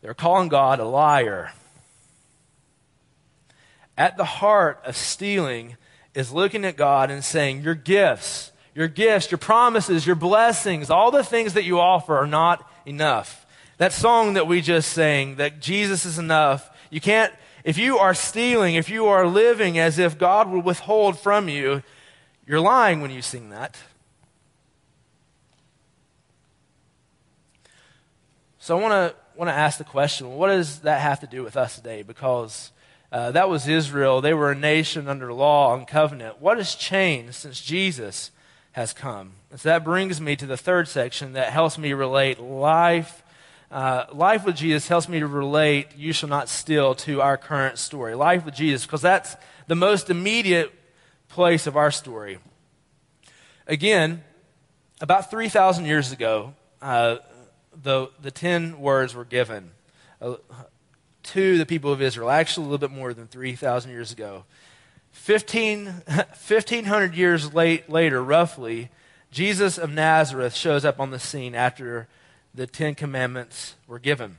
They're 0.00 0.14
calling 0.14 0.48
God 0.48 0.80
a 0.80 0.84
liar. 0.84 1.52
At 3.98 4.16
the 4.16 4.24
heart 4.24 4.80
of 4.84 4.96
stealing 4.96 5.76
is 6.14 6.32
looking 6.32 6.64
at 6.64 6.76
God 6.76 7.10
and 7.10 7.24
saying, 7.24 7.62
Your 7.62 7.74
gifts, 7.74 8.52
your 8.74 8.88
gifts, 8.88 9.30
your 9.30 9.38
promises, 9.38 10.06
your 10.06 10.16
blessings, 10.16 10.90
all 10.90 11.10
the 11.10 11.24
things 11.24 11.54
that 11.54 11.64
you 11.64 11.78
offer 11.78 12.16
are 12.16 12.26
not 12.26 12.68
enough. 12.86 13.41
That 13.78 13.92
song 13.92 14.34
that 14.34 14.46
we 14.46 14.60
just 14.60 14.92
sang, 14.92 15.36
that 15.36 15.60
Jesus 15.60 16.04
is 16.04 16.18
enough, 16.18 16.70
you 16.90 17.00
can't, 17.00 17.32
if 17.64 17.78
you 17.78 17.98
are 17.98 18.14
stealing, 18.14 18.74
if 18.74 18.88
you 18.88 19.06
are 19.06 19.26
living 19.26 19.78
as 19.78 19.98
if 19.98 20.18
God 20.18 20.50
will 20.50 20.60
withhold 20.60 21.18
from 21.18 21.48
you, 21.48 21.82
you're 22.46 22.60
lying 22.60 23.00
when 23.00 23.10
you 23.10 23.22
sing 23.22 23.50
that. 23.50 23.78
So 28.58 28.78
I 28.78 28.80
want 28.80 28.92
to 28.92 29.16
want 29.36 29.48
to 29.48 29.54
ask 29.54 29.78
the 29.78 29.84
question: 29.84 30.34
What 30.36 30.48
does 30.48 30.80
that 30.80 31.00
have 31.00 31.20
to 31.20 31.26
do 31.26 31.42
with 31.42 31.56
us 31.56 31.76
today? 31.76 32.02
Because 32.02 32.70
uh, 33.10 33.30
that 33.32 33.48
was 33.48 33.66
Israel; 33.66 34.20
they 34.20 34.34
were 34.34 34.52
a 34.52 34.56
nation 34.56 35.08
under 35.08 35.32
law 35.32 35.74
and 35.74 35.86
covenant. 35.86 36.40
What 36.40 36.58
has 36.58 36.74
changed 36.74 37.34
since 37.34 37.60
Jesus 37.60 38.30
has 38.72 38.92
come? 38.92 39.32
And 39.50 39.58
so 39.58 39.68
that 39.68 39.84
brings 39.84 40.20
me 40.20 40.36
to 40.36 40.46
the 40.46 40.56
third 40.56 40.88
section 40.88 41.32
that 41.32 41.52
helps 41.52 41.78
me 41.78 41.92
relate 41.92 42.38
life 42.38 43.21
uh, 43.72 44.04
life 44.12 44.44
with 44.44 44.54
Jesus 44.54 44.86
helps 44.86 45.08
me 45.08 45.18
to 45.20 45.26
relate 45.26 45.96
you 45.96 46.12
shall 46.12 46.28
not 46.28 46.50
steal 46.50 46.94
to 46.94 47.22
our 47.22 47.38
current 47.38 47.78
story. 47.78 48.14
Life 48.14 48.44
with 48.44 48.54
Jesus, 48.54 48.84
because 48.84 49.00
that's 49.00 49.34
the 49.66 49.74
most 49.74 50.10
immediate 50.10 50.70
place 51.30 51.66
of 51.66 51.74
our 51.74 51.90
story. 51.90 52.38
Again, 53.66 54.22
about 55.00 55.30
3,000 55.30 55.86
years 55.86 56.12
ago, 56.12 56.52
uh, 56.82 57.16
the, 57.82 58.10
the 58.20 58.30
10 58.30 58.78
words 58.78 59.14
were 59.14 59.24
given 59.24 59.70
uh, 60.20 60.34
to 61.22 61.56
the 61.56 61.64
people 61.64 61.90
of 61.90 62.02
Israel, 62.02 62.28
actually 62.28 62.66
a 62.66 62.68
little 62.68 62.86
bit 62.86 62.94
more 62.94 63.14
than 63.14 63.26
3,000 63.26 63.90
years 63.90 64.12
ago. 64.12 64.44
15, 65.12 65.86
1,500 66.06 67.14
years 67.14 67.54
late, 67.54 67.88
later, 67.88 68.22
roughly, 68.22 68.90
Jesus 69.30 69.78
of 69.78 69.90
Nazareth 69.90 70.54
shows 70.54 70.84
up 70.84 71.00
on 71.00 71.10
the 71.10 71.18
scene 71.18 71.54
after 71.54 72.06
the 72.54 72.66
Ten 72.66 72.94
Commandments 72.94 73.74
were 73.86 73.98
given. 73.98 74.38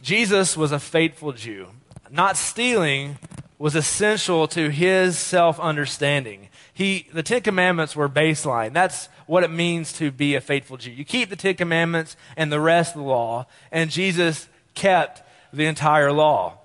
Jesus 0.00 0.56
was 0.56 0.72
a 0.72 0.80
faithful 0.80 1.32
Jew. 1.32 1.68
Not 2.10 2.36
stealing 2.36 3.18
was 3.58 3.76
essential 3.76 4.48
to 4.48 4.70
his 4.70 5.16
self 5.16 5.60
understanding. 5.60 6.48
He, 6.74 7.06
the 7.12 7.22
Ten 7.22 7.42
Commandments 7.42 7.94
were 7.94 8.08
baseline. 8.08 8.72
That's 8.72 9.08
what 9.26 9.44
it 9.44 9.50
means 9.50 9.92
to 9.94 10.10
be 10.10 10.34
a 10.34 10.40
faithful 10.40 10.76
Jew. 10.76 10.90
You 10.90 11.04
keep 11.04 11.30
the 11.30 11.36
Ten 11.36 11.54
Commandments 11.54 12.16
and 12.36 12.50
the 12.50 12.60
rest 12.60 12.94
of 12.94 13.02
the 13.02 13.08
law, 13.08 13.46
and 13.70 13.90
Jesus 13.90 14.48
kept 14.74 15.22
the 15.52 15.66
entire 15.66 16.12
law. 16.12 16.58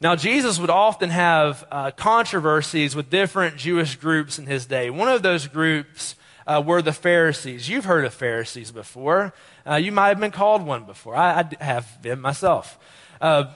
Now, 0.00 0.14
Jesus 0.14 0.58
would 0.58 0.70
often 0.70 1.10
have 1.10 1.66
uh, 1.70 1.90
controversies 1.90 2.94
with 2.94 3.10
different 3.10 3.56
Jewish 3.56 3.96
groups 3.96 4.38
in 4.38 4.46
his 4.46 4.66
day. 4.66 4.90
One 4.90 5.08
of 5.08 5.22
those 5.22 5.46
groups 5.46 6.16
uh, 6.46 6.62
were 6.64 6.82
the 6.82 6.92
Pharisees. 6.92 7.68
You've 7.68 7.84
heard 7.84 8.04
of 8.04 8.14
Pharisees 8.14 8.70
before. 8.70 9.34
Uh, 9.66 9.74
you 9.74 9.92
might 9.92 10.08
have 10.08 10.20
been 10.20 10.30
called 10.30 10.62
one 10.62 10.84
before. 10.84 11.16
I, 11.16 11.40
I 11.60 11.64
have 11.64 12.00
been 12.02 12.20
myself. 12.20 12.78
Uh, 13.20 13.52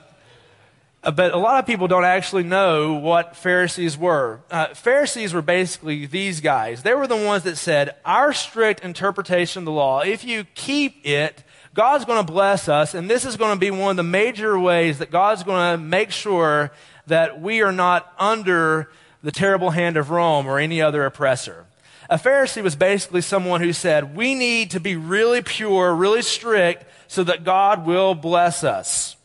uh, 1.02 1.10
but 1.10 1.32
a 1.32 1.38
lot 1.38 1.58
of 1.58 1.66
people 1.66 1.88
don't 1.88 2.04
actually 2.04 2.42
know 2.42 2.92
what 2.92 3.34
Pharisees 3.34 3.96
were. 3.96 4.40
Uh, 4.50 4.74
Pharisees 4.74 5.32
were 5.32 5.40
basically 5.40 6.04
these 6.04 6.40
guys. 6.40 6.82
They 6.82 6.92
were 6.92 7.06
the 7.06 7.16
ones 7.16 7.44
that 7.44 7.56
said, 7.56 7.96
Our 8.04 8.34
strict 8.34 8.84
interpretation 8.84 9.60
of 9.60 9.64
the 9.64 9.72
law, 9.72 10.00
if 10.00 10.24
you 10.24 10.44
keep 10.54 11.06
it, 11.06 11.42
God's 11.72 12.04
going 12.04 12.24
to 12.24 12.30
bless 12.30 12.68
us, 12.68 12.94
and 12.94 13.08
this 13.08 13.24
is 13.24 13.36
going 13.36 13.54
to 13.54 13.58
be 13.58 13.70
one 13.70 13.92
of 13.92 13.96
the 13.96 14.02
major 14.02 14.58
ways 14.58 14.98
that 14.98 15.10
God's 15.10 15.42
going 15.42 15.78
to 15.78 15.82
make 15.82 16.10
sure 16.10 16.70
that 17.06 17.40
we 17.40 17.62
are 17.62 17.72
not 17.72 18.12
under 18.18 18.90
the 19.22 19.30
terrible 19.32 19.70
hand 19.70 19.96
of 19.96 20.10
Rome 20.10 20.46
or 20.46 20.58
any 20.58 20.82
other 20.82 21.06
oppressor. 21.06 21.66
A 22.10 22.16
Pharisee 22.16 22.60
was 22.60 22.74
basically 22.74 23.20
someone 23.20 23.60
who 23.60 23.72
said, 23.72 24.16
We 24.16 24.34
need 24.34 24.72
to 24.72 24.80
be 24.80 24.96
really 24.96 25.42
pure, 25.42 25.94
really 25.94 26.22
strict, 26.22 26.84
so 27.06 27.22
that 27.22 27.44
God 27.44 27.86
will 27.86 28.16
bless 28.16 28.64
us. 28.64 29.16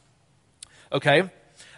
Okay? 0.91 1.31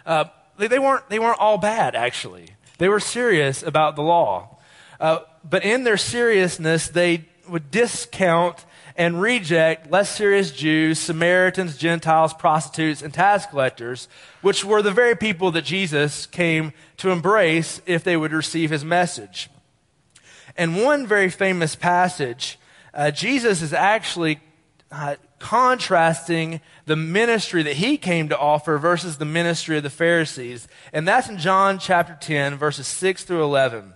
Uh, 0.04 0.26
they, 0.58 0.68
they, 0.68 0.78
weren't, 0.78 1.08
they 1.08 1.18
weren't 1.18 1.40
all 1.40 1.56
bad, 1.56 1.96
actually. 1.96 2.50
They 2.76 2.90
were 2.90 3.00
serious 3.00 3.62
about 3.62 3.96
the 3.96 4.02
law. 4.02 4.58
Uh, 5.00 5.20
but 5.48 5.64
in 5.64 5.84
their 5.84 5.96
seriousness, 5.96 6.88
they 6.88 7.24
would 7.48 7.70
discount 7.70 8.66
and 8.94 9.18
reject 9.22 9.90
less 9.90 10.14
serious 10.14 10.50
Jews, 10.50 10.98
Samaritans, 10.98 11.78
Gentiles, 11.78 12.34
prostitutes, 12.34 13.00
and 13.00 13.14
tax 13.14 13.46
collectors, 13.46 14.08
which 14.42 14.62
were 14.62 14.82
the 14.82 14.90
very 14.90 15.16
people 15.16 15.52
that 15.52 15.64
Jesus 15.64 16.26
came 16.26 16.74
to 16.98 17.10
embrace 17.10 17.80
if 17.86 18.04
they 18.04 18.16
would 18.16 18.32
receive 18.32 18.68
his 18.68 18.84
message. 18.84 19.48
And 20.58 20.76
one 20.76 21.06
very 21.06 21.30
famous 21.30 21.76
passage, 21.76 22.58
uh, 22.92 23.12
Jesus 23.12 23.62
is 23.62 23.72
actually 23.72 24.40
uh, 24.90 25.14
contrasting 25.38 26.60
the 26.86 26.96
ministry 26.96 27.62
that 27.62 27.76
he 27.76 27.96
came 27.96 28.28
to 28.28 28.36
offer 28.36 28.76
versus 28.76 29.18
the 29.18 29.24
ministry 29.24 29.76
of 29.76 29.84
the 29.84 29.90
Pharisees. 29.90 30.66
And 30.92 31.06
that's 31.06 31.28
in 31.28 31.38
John 31.38 31.78
chapter 31.78 32.18
10, 32.20 32.56
verses 32.56 32.88
6 32.88 33.22
through 33.22 33.44
11. 33.44 33.94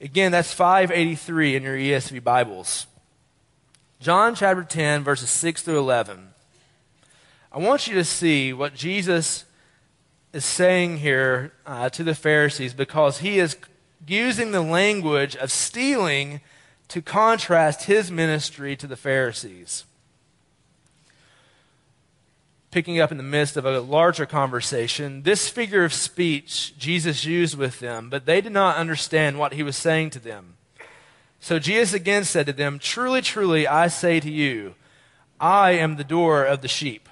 Again, 0.00 0.32
that's 0.32 0.52
583 0.52 1.54
in 1.54 1.62
your 1.62 1.76
ESV 1.76 2.24
Bibles. 2.24 2.88
John 4.00 4.34
chapter 4.34 4.64
10, 4.64 5.04
verses 5.04 5.30
6 5.30 5.62
through 5.62 5.78
11. 5.78 6.30
I 7.52 7.58
want 7.58 7.86
you 7.86 7.94
to 7.94 8.04
see 8.04 8.52
what 8.52 8.74
Jesus 8.74 9.44
is 10.32 10.44
saying 10.44 10.96
here 10.96 11.52
uh, 11.64 11.88
to 11.90 12.02
the 12.02 12.16
Pharisees 12.16 12.74
because 12.74 13.18
he 13.18 13.38
is 13.38 13.56
using 14.06 14.50
the 14.50 14.62
language 14.62 15.36
of 15.36 15.50
stealing 15.50 16.40
to 16.88 17.00
contrast 17.00 17.84
his 17.84 18.10
ministry 18.10 18.76
to 18.76 18.86
the 18.86 18.96
Pharisees. 18.96 19.84
Picking 22.70 23.00
up 23.00 23.10
in 23.10 23.18
the 23.18 23.22
midst 23.22 23.56
of 23.56 23.66
a 23.66 23.80
larger 23.80 24.26
conversation, 24.26 25.22
this 25.22 25.48
figure 25.48 25.84
of 25.84 25.92
speech 25.92 26.76
Jesus 26.78 27.24
used 27.24 27.56
with 27.56 27.80
them, 27.80 28.08
but 28.08 28.26
they 28.26 28.40
did 28.40 28.52
not 28.52 28.76
understand 28.76 29.38
what 29.38 29.52
he 29.52 29.62
was 29.62 29.76
saying 29.76 30.10
to 30.10 30.18
them. 30.18 30.54
So 31.40 31.58
Jesus 31.58 31.92
again 31.92 32.24
said 32.24 32.46
to 32.46 32.52
them, 32.52 32.78
Truly, 32.78 33.20
truly, 33.20 33.66
I 33.66 33.88
say 33.88 34.20
to 34.20 34.30
you, 34.30 34.74
I 35.40 35.72
am 35.72 35.96
the 35.96 36.04
door 36.04 36.44
of 36.44 36.62
the 36.62 36.68
sheep. 36.68 37.08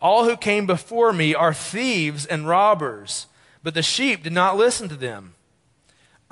All 0.00 0.24
who 0.24 0.36
came 0.36 0.66
before 0.66 1.12
me 1.12 1.34
are 1.34 1.54
thieves 1.54 2.26
and 2.26 2.48
robbers, 2.48 3.26
but 3.62 3.74
the 3.74 3.82
sheep 3.82 4.24
did 4.24 4.32
not 4.32 4.56
listen 4.56 4.88
to 4.88 4.96
them. 4.96 5.34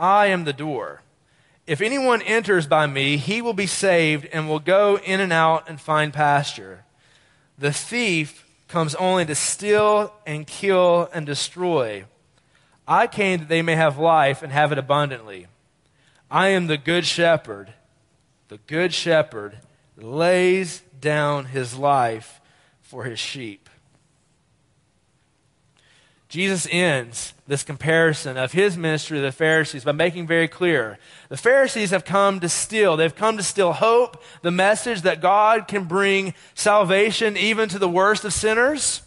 I 0.01 0.27
am 0.27 0.45
the 0.45 0.53
door. 0.55 1.03
If 1.67 1.81
anyone 1.81 2.23
enters 2.23 2.67
by 2.67 2.87
me, 2.87 3.19
he 3.19 3.43
will 3.43 3.53
be 3.53 3.67
saved 3.67 4.27
and 4.33 4.49
will 4.49 4.59
go 4.59 4.99
in 4.99 5.21
and 5.21 5.33
out 5.33 5.69
and 5.69 5.81
find 5.81 6.13
pasture. 6.13 6.85
The 7.59 7.73
thief 7.73 8.47
comes 8.67 8.95
only 8.95 9.27
to 9.27 9.35
steal 9.35 10.13
and 10.27 10.47
kill 10.47 11.11
and 11.13 11.27
destroy. 11.27 12.05
I 12.89 13.07
came 13.07 13.41
that 13.41 13.49
they 13.49 13.63
may 13.63 13.77
have 13.77 13.99
life 13.99 14.43
and 14.43 14.51
have 14.51 14.73
it 14.73 14.79
abundantly. 14.79 15.47
I 16.31 16.49
am 16.49 16.67
the 16.67 16.79
good 16.79 17.05
shepherd. 17.05 17.75
The 18.49 18.59
good 18.67 18.95
shepherd 18.95 19.59
lays 19.97 20.83
down 20.99 21.47
his 21.47 21.77
life 21.77 22.41
for 22.81 23.05
his 23.05 23.19
sheep. 23.19 23.69
Jesus 26.29 26.67
ends 26.71 27.35
this 27.51 27.65
comparison 27.65 28.37
of 28.37 28.53
his 28.53 28.77
ministry 28.77 29.19
to 29.19 29.23
the 29.23 29.33
Pharisees 29.33 29.83
by 29.83 29.91
making 29.91 30.25
very 30.25 30.47
clear 30.47 31.01
the 31.31 31.37
Pharisees 31.37 31.91
have 31.91 32.05
come 32.05 32.39
to 32.39 32.49
steal. 32.49 32.97
They've 32.97 33.15
come 33.15 33.37
to 33.39 33.43
steal 33.43 33.73
hope, 33.73 34.23
the 34.43 34.53
message 34.53 35.03
that 35.03 35.21
God 35.21 35.67
can 35.67 35.85
bring 35.85 36.33
salvation 36.55 37.37
even 37.37 37.69
to 37.71 37.79
the 37.81 37.89
worst 37.89 38.25
of 38.25 38.33
sinners. 38.33 39.03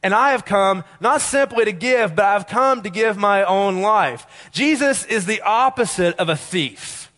And 0.00 0.14
I 0.14 0.30
have 0.30 0.44
come 0.44 0.84
not 1.00 1.20
simply 1.20 1.64
to 1.64 1.72
give, 1.72 2.14
but 2.14 2.24
I've 2.24 2.46
come 2.46 2.82
to 2.82 2.90
give 2.90 3.16
my 3.16 3.42
own 3.42 3.82
life. 3.82 4.48
Jesus 4.52 5.04
is 5.04 5.26
the 5.26 5.40
opposite 5.40 6.14
of 6.18 6.28
a 6.28 6.36
thief. 6.36 7.10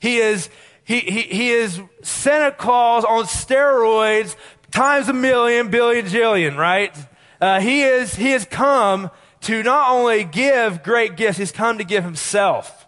He 0.00 0.16
is, 0.16 0.48
he, 0.82 1.00
he, 1.00 1.22
he 1.22 1.50
is 1.50 1.78
Santa 2.02 2.52
Claus 2.52 3.04
on 3.04 3.24
steroids 3.24 4.34
times 4.70 5.10
a 5.10 5.12
million, 5.12 5.70
billion, 5.70 6.06
jillion, 6.06 6.56
right? 6.56 6.96
Uh, 7.38 7.60
he, 7.60 7.82
is, 7.82 8.14
he 8.14 8.30
has 8.30 8.46
come 8.46 9.10
to 9.42 9.62
not 9.62 9.90
only 9.90 10.24
give 10.24 10.82
great 10.82 11.16
gifts, 11.16 11.38
he's 11.38 11.52
come 11.52 11.78
to 11.78 11.84
give 11.84 12.04
himself. 12.04 12.86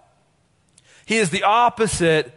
He 1.06 1.16
is 1.16 1.30
the 1.30 1.44
opposite 1.44 2.32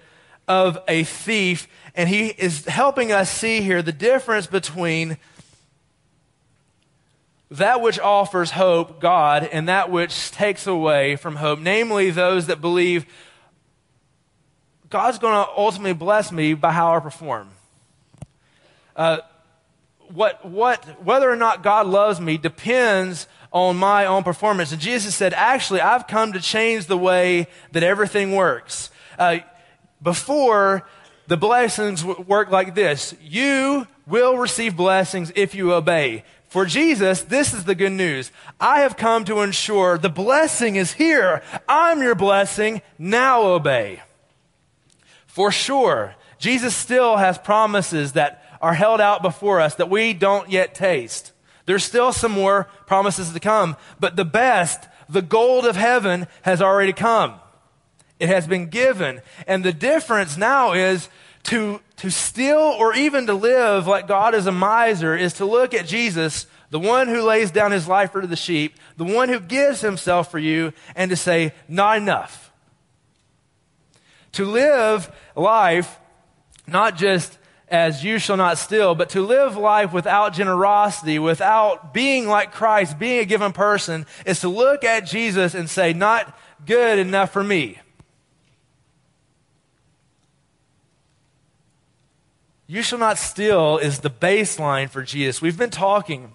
of 0.48 0.80
a 0.88 1.04
thief, 1.04 1.68
and 1.96 2.10
he 2.10 2.28
is 2.28 2.66
helping 2.66 3.12
us 3.12 3.32
see 3.32 3.62
here 3.62 3.82
the 3.82 3.92
difference 3.92 4.48
between 4.48 5.18
that 7.52 7.82
which 7.82 8.00
offers 8.00 8.52
hope, 8.52 9.00
God, 9.00 9.44
and 9.52 9.70
that 9.70 9.92
which 9.92 10.32
takes 10.32 10.66
away 10.66 11.16
from 11.16 11.36
hope, 11.36 11.60
namely 11.60 12.10
those 12.10 12.48
that 12.48 12.62
believe 12.62 13.06
God's 14.90 15.20
going 15.20 15.34
to 15.34 15.52
ultimately 15.56 15.94
bless 15.94 16.32
me 16.32 16.54
by 16.56 16.72
how 16.72 16.96
I 16.96 17.00
perform. 17.00 17.50
Uh, 18.96 19.20
what, 20.08 20.46
what, 20.46 21.04
whether 21.04 21.30
or 21.30 21.36
not 21.36 21.64
God 21.64 21.88
loves 21.88 22.20
me 22.20 22.38
depends 22.38 23.28
on 23.54 23.78
my 23.78 24.06
own 24.06 24.24
performance. 24.24 24.72
And 24.72 24.82
Jesus 24.82 25.16
said, 25.16 25.34
actually, 25.34 25.80
I've 25.80 26.08
come 26.08 26.34
to 26.34 26.42
change 26.42 26.88
the 26.88 26.98
way 26.98 27.48
that 27.72 27.84
everything 27.84 28.36
works. 28.36 28.90
Uh, 29.18 29.40
before, 30.02 30.86
the 31.28 31.38
blessings 31.38 32.04
work 32.04 32.50
like 32.50 32.76
this. 32.76 33.16
You 33.22 33.88
will 34.08 34.38
receive 34.38 34.76
blessings 34.76 35.32
if 35.36 35.56
you 35.56 35.72
obey. 35.72 36.24
For 36.50 36.66
Jesus, 36.66 37.22
this 37.22 37.54
is 37.54 37.64
the 37.64 37.76
good 37.76 37.94
news. 37.94 38.32
I 38.60 38.82
have 38.82 38.98
come 38.98 39.24
to 39.26 39.42
ensure 39.42 39.98
the 39.98 40.10
blessing 40.10 40.76
is 40.76 40.94
here. 40.94 41.42
I'm 41.68 42.02
your 42.02 42.16
blessing. 42.16 42.82
Now 42.98 43.44
obey. 43.44 44.02
For 45.26 45.52
sure, 45.52 46.16
Jesus 46.38 46.76
still 46.76 47.18
has 47.18 47.38
promises 47.38 48.14
that 48.14 48.44
are 48.62 48.74
held 48.74 49.02
out 49.02 49.22
before 49.22 49.62
us 49.62 49.76
that 49.76 49.90
we 49.90 50.14
don't 50.14 50.50
yet 50.50 50.76
taste. 50.76 51.32
There's 51.66 51.84
still 51.84 52.12
some 52.12 52.32
more 52.32 52.66
promises 52.86 53.32
to 53.32 53.40
come, 53.40 53.78
but 54.00 54.16
the 54.16 54.26
best, 54.26 54.88
the 55.10 55.22
gold 55.22 55.66
of 55.66 55.76
heaven 55.76 56.28
has 56.42 56.62
already 56.62 56.94
come. 56.94 57.36
It 58.20 58.30
has 58.30 58.48
been 58.48 58.68
given. 58.68 59.22
And 59.48 59.64
the 59.64 59.74
difference 59.74 60.38
now 60.38 60.74
is 60.74 61.10
to, 61.44 61.82
to 61.98 62.10
steal 62.10 62.58
or 62.58 62.96
even 62.96 63.28
to 63.28 63.34
live 63.34 63.88
like 63.88 64.08
God 64.08 64.34
is 64.34 64.48
a 64.48 64.52
miser 64.52 65.16
is 65.16 65.34
to 65.36 65.46
look 65.46 65.74
at 65.74 65.86
Jesus, 65.86 66.48
the 66.70 66.80
one 66.80 67.08
who 67.08 67.22
lays 67.22 67.52
down 67.52 67.72
his 67.72 67.88
life 67.88 68.12
for 68.12 68.26
the 68.26 68.36
sheep, 68.36 68.78
the 68.98 69.04
one 69.04 69.30
who 69.30 69.40
gives 69.40 69.82
himself 69.82 70.32
for 70.32 70.40
you, 70.40 70.74
and 70.96 71.12
to 71.12 71.18
say, 71.18 71.54
not 71.68 71.98
enough. 71.98 72.52
To 74.34 74.46
live 74.46 75.14
life, 75.36 76.00
not 76.66 76.98
just 76.98 77.38
as 77.74 78.04
you 78.04 78.20
shall 78.20 78.38
not 78.38 78.60
steal, 78.60 78.94
but 78.94 79.10
to 79.10 79.22
live 79.26 79.58
life 79.58 79.92
without 79.92 80.32
generosity, 80.32 81.18
without 81.18 81.92
being 81.92 82.28
like 82.28 82.52
Christ, 82.52 83.00
being 83.00 83.20
a 83.20 83.26
given 83.26 83.52
person, 83.52 84.06
is 84.28 84.40
to 84.42 84.48
look 84.48 84.84
at 84.84 85.08
Jesus 85.08 85.56
and 85.56 85.68
say, 85.68 85.92
not 85.92 86.38
good 86.68 87.00
enough 87.00 87.34
for 87.34 87.44
me. 87.44 87.80
You 92.68 92.84
shall 92.84 93.00
not 93.00 93.18
steal 93.18 93.80
is 93.80 94.02
the 94.02 94.10
baseline 94.12 94.88
for 94.88 95.02
Jesus. 95.02 95.42
We've 95.42 95.58
been 95.58 95.72
talking 95.72 96.32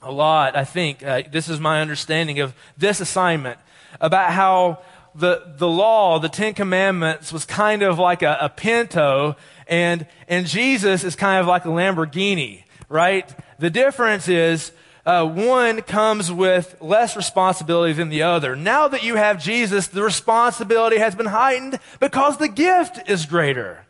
a 0.00 0.10
lot, 0.10 0.56
I 0.56 0.64
think, 0.64 1.04
uh, 1.04 1.22
this 1.30 1.50
is 1.50 1.60
my 1.60 1.82
understanding 1.82 2.40
of 2.40 2.54
this 2.78 2.98
assignment, 3.00 3.58
about 4.00 4.30
how 4.30 4.78
the, 5.14 5.42
the 5.56 5.68
law, 5.68 6.18
the 6.18 6.28
Ten 6.28 6.54
Commandments, 6.54 7.32
was 7.32 7.44
kind 7.44 7.82
of 7.82 7.98
like 7.98 8.22
a, 8.22 8.38
a 8.40 8.48
Pinto, 8.48 9.36
and, 9.66 10.06
and 10.28 10.46
Jesus 10.46 11.04
is 11.04 11.16
kind 11.16 11.40
of 11.40 11.46
like 11.46 11.64
a 11.64 11.68
Lamborghini, 11.68 12.64
right? 12.88 13.32
The 13.58 13.70
difference 13.70 14.28
is 14.28 14.72
uh, 15.04 15.26
one 15.26 15.82
comes 15.82 16.30
with 16.30 16.76
less 16.80 17.16
responsibility 17.16 17.92
than 17.92 18.08
the 18.08 18.22
other. 18.22 18.54
Now 18.54 18.88
that 18.88 19.02
you 19.02 19.16
have 19.16 19.42
Jesus, 19.42 19.88
the 19.88 20.02
responsibility 20.02 20.98
has 20.98 21.14
been 21.14 21.26
heightened 21.26 21.78
because 21.98 22.38
the 22.38 22.48
gift 22.48 23.08
is 23.08 23.26
greater. 23.26 23.84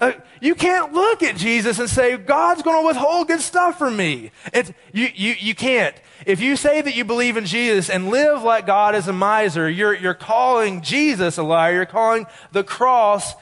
Uh, 0.00 0.12
you 0.40 0.54
can't 0.54 0.92
look 0.92 1.22
at 1.22 1.36
Jesus 1.36 1.78
and 1.78 1.88
say, 1.88 2.16
God's 2.16 2.62
going 2.62 2.82
to 2.82 2.86
withhold 2.86 3.28
good 3.28 3.40
stuff 3.40 3.78
from 3.78 3.96
me. 3.96 4.32
It's, 4.52 4.72
you, 4.92 5.08
you, 5.14 5.34
you 5.38 5.54
can't. 5.54 5.94
If 6.26 6.40
you 6.40 6.56
say 6.56 6.82
that 6.82 6.94
you 6.94 7.04
believe 7.04 7.36
in 7.36 7.46
Jesus 7.46 7.88
and 7.88 8.08
live 8.08 8.42
like 8.42 8.66
God 8.66 8.94
is 8.94 9.08
a 9.08 9.12
miser, 9.12 9.70
you're, 9.70 9.94
you're 9.94 10.14
calling 10.14 10.82
Jesus 10.82 11.38
a 11.38 11.42
liar. 11.42 11.74
You're 11.74 11.86
calling 11.86 12.26
the 12.52 12.64
cross 12.64 13.34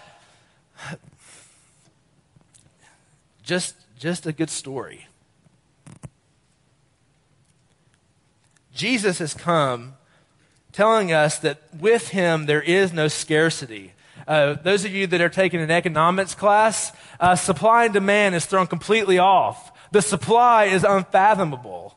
just, 3.42 3.74
just 3.98 4.26
a 4.26 4.32
good 4.32 4.50
story. 4.50 5.06
Jesus 8.74 9.18
has 9.18 9.34
come 9.34 9.94
telling 10.72 11.12
us 11.12 11.38
that 11.38 11.62
with 11.78 12.08
him 12.08 12.46
there 12.46 12.62
is 12.62 12.92
no 12.92 13.08
scarcity. 13.08 13.92
Uh, 14.32 14.54
those 14.54 14.86
of 14.86 14.94
you 14.94 15.06
that 15.06 15.20
are 15.20 15.28
taking 15.28 15.60
an 15.60 15.70
economics 15.70 16.34
class, 16.34 16.90
uh, 17.20 17.36
supply 17.36 17.84
and 17.84 17.92
demand 17.92 18.34
is 18.34 18.46
thrown 18.46 18.66
completely 18.66 19.18
off. 19.18 19.70
The 19.90 20.00
supply 20.00 20.64
is 20.64 20.84
unfathomable. 20.84 21.94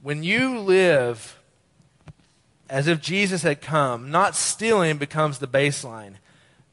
When 0.00 0.22
you 0.22 0.60
live 0.60 1.40
as 2.68 2.86
if 2.86 3.00
Jesus 3.00 3.42
had 3.42 3.60
come, 3.60 4.12
not 4.12 4.36
stealing 4.36 4.98
becomes 4.98 5.40
the 5.40 5.48
baseline. 5.48 6.14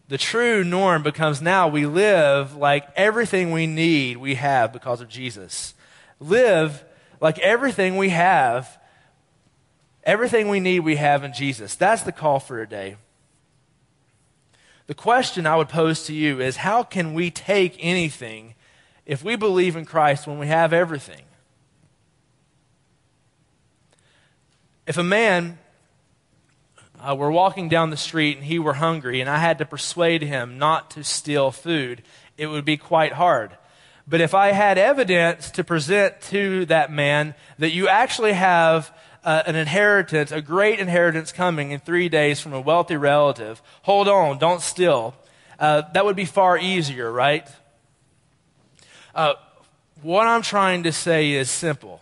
The 0.08 0.19
true 0.19 0.63
norm 0.63 1.01
becomes 1.01 1.41
now 1.41 1.67
we 1.67 1.88
live 1.88 2.56
like 2.56 2.88
everything 2.95 3.51
we 3.51 3.65
need 3.65 4.17
we 4.17 4.36
have 4.36 4.71
because 4.71 5.01
of 5.01 5.10
Jesus. 5.10 5.73
Live 6.19 6.84
like 7.19 7.39
everything 7.39 7.97
we 7.97 8.10
have, 8.10 8.80
everything 10.03 10.49
we 10.49 10.60
need 10.60 10.82
we 10.82 10.95
have 10.95 11.23
in 11.23 11.34
Jesus. 11.34 11.75
That's 11.75 12.03
the 12.03 12.12
call 12.12 12.39
for 12.39 12.58
today. 12.58 12.97
The 14.88 14.93
question 14.93 15.45
I 15.45 15.58
would 15.58 15.69
pose 15.69 16.06
to 16.06 16.13
you 16.13 16.39
is 16.39 16.58
how 16.58 16.84
can 16.84 17.13
we 17.13 17.30
take 17.30 17.75
anything 17.80 18.56
if 19.06 19.23
we 19.23 19.36
believe 19.36 19.75
in 19.75 19.86
Christ 19.86 20.27
when 20.27 20.39
we 20.39 20.47
have 20.47 20.71
everything? 20.71 21.23
If 24.86 24.97
a 24.97 25.03
man 25.03 25.60
uh, 26.99 27.15
were 27.15 27.32
walking 27.32 27.67
down 27.67 27.89
the 27.89 27.97
street 27.97 28.38
and 28.38 28.45
he 28.45 28.60
were 28.60 28.75
hungry 28.75 29.19
and 29.19 29.30
I 29.30 29.39
had 29.39 29.58
to 29.58 29.65
persuade 29.65 30.21
him 30.21 30.58
not 30.58 30.89
to 30.91 31.03
steal 31.03 31.51
food, 31.51 32.01
it 32.38 32.47
would 32.47 32.63
be 32.63 32.77
quite 32.77 33.13
hard. 33.13 33.58
But 34.08 34.22
if 34.22 34.34
I 34.34 34.54
had 34.54 34.78
evidence 34.78 35.52
to 35.52 35.63
present 35.63 36.22
to 36.22 36.65
that 36.67 36.91
man 36.91 37.36
that 37.60 37.72
you 37.72 37.89
actually 37.89 38.34
have 38.34 38.96
uh, 39.24 39.43
an 39.46 39.58
inheritance, 39.58 40.32
a 40.32 40.41
great 40.41 40.80
inheritance 40.80 41.34
coming 41.34 41.72
in 41.72 41.82
three 41.82 42.08
days 42.08 42.39
from 42.39 42.54
a 42.54 42.62
wealthy 42.62 42.96
relative, 42.96 43.62
hold 43.82 44.08
on, 44.08 44.38
don't 44.38 44.62
steal, 44.62 45.13
uh, 45.60 45.82
that 45.93 46.06
would 46.06 46.15
be 46.15 46.24
far 46.24 46.58
easier, 46.58 47.12
right? 47.12 47.50
Uh, 49.13 49.34
what 50.02 50.26
I'm 50.26 50.41
trying 50.41 50.84
to 50.84 50.93
say 50.93 51.32
is 51.32 51.52
simple. 51.52 52.00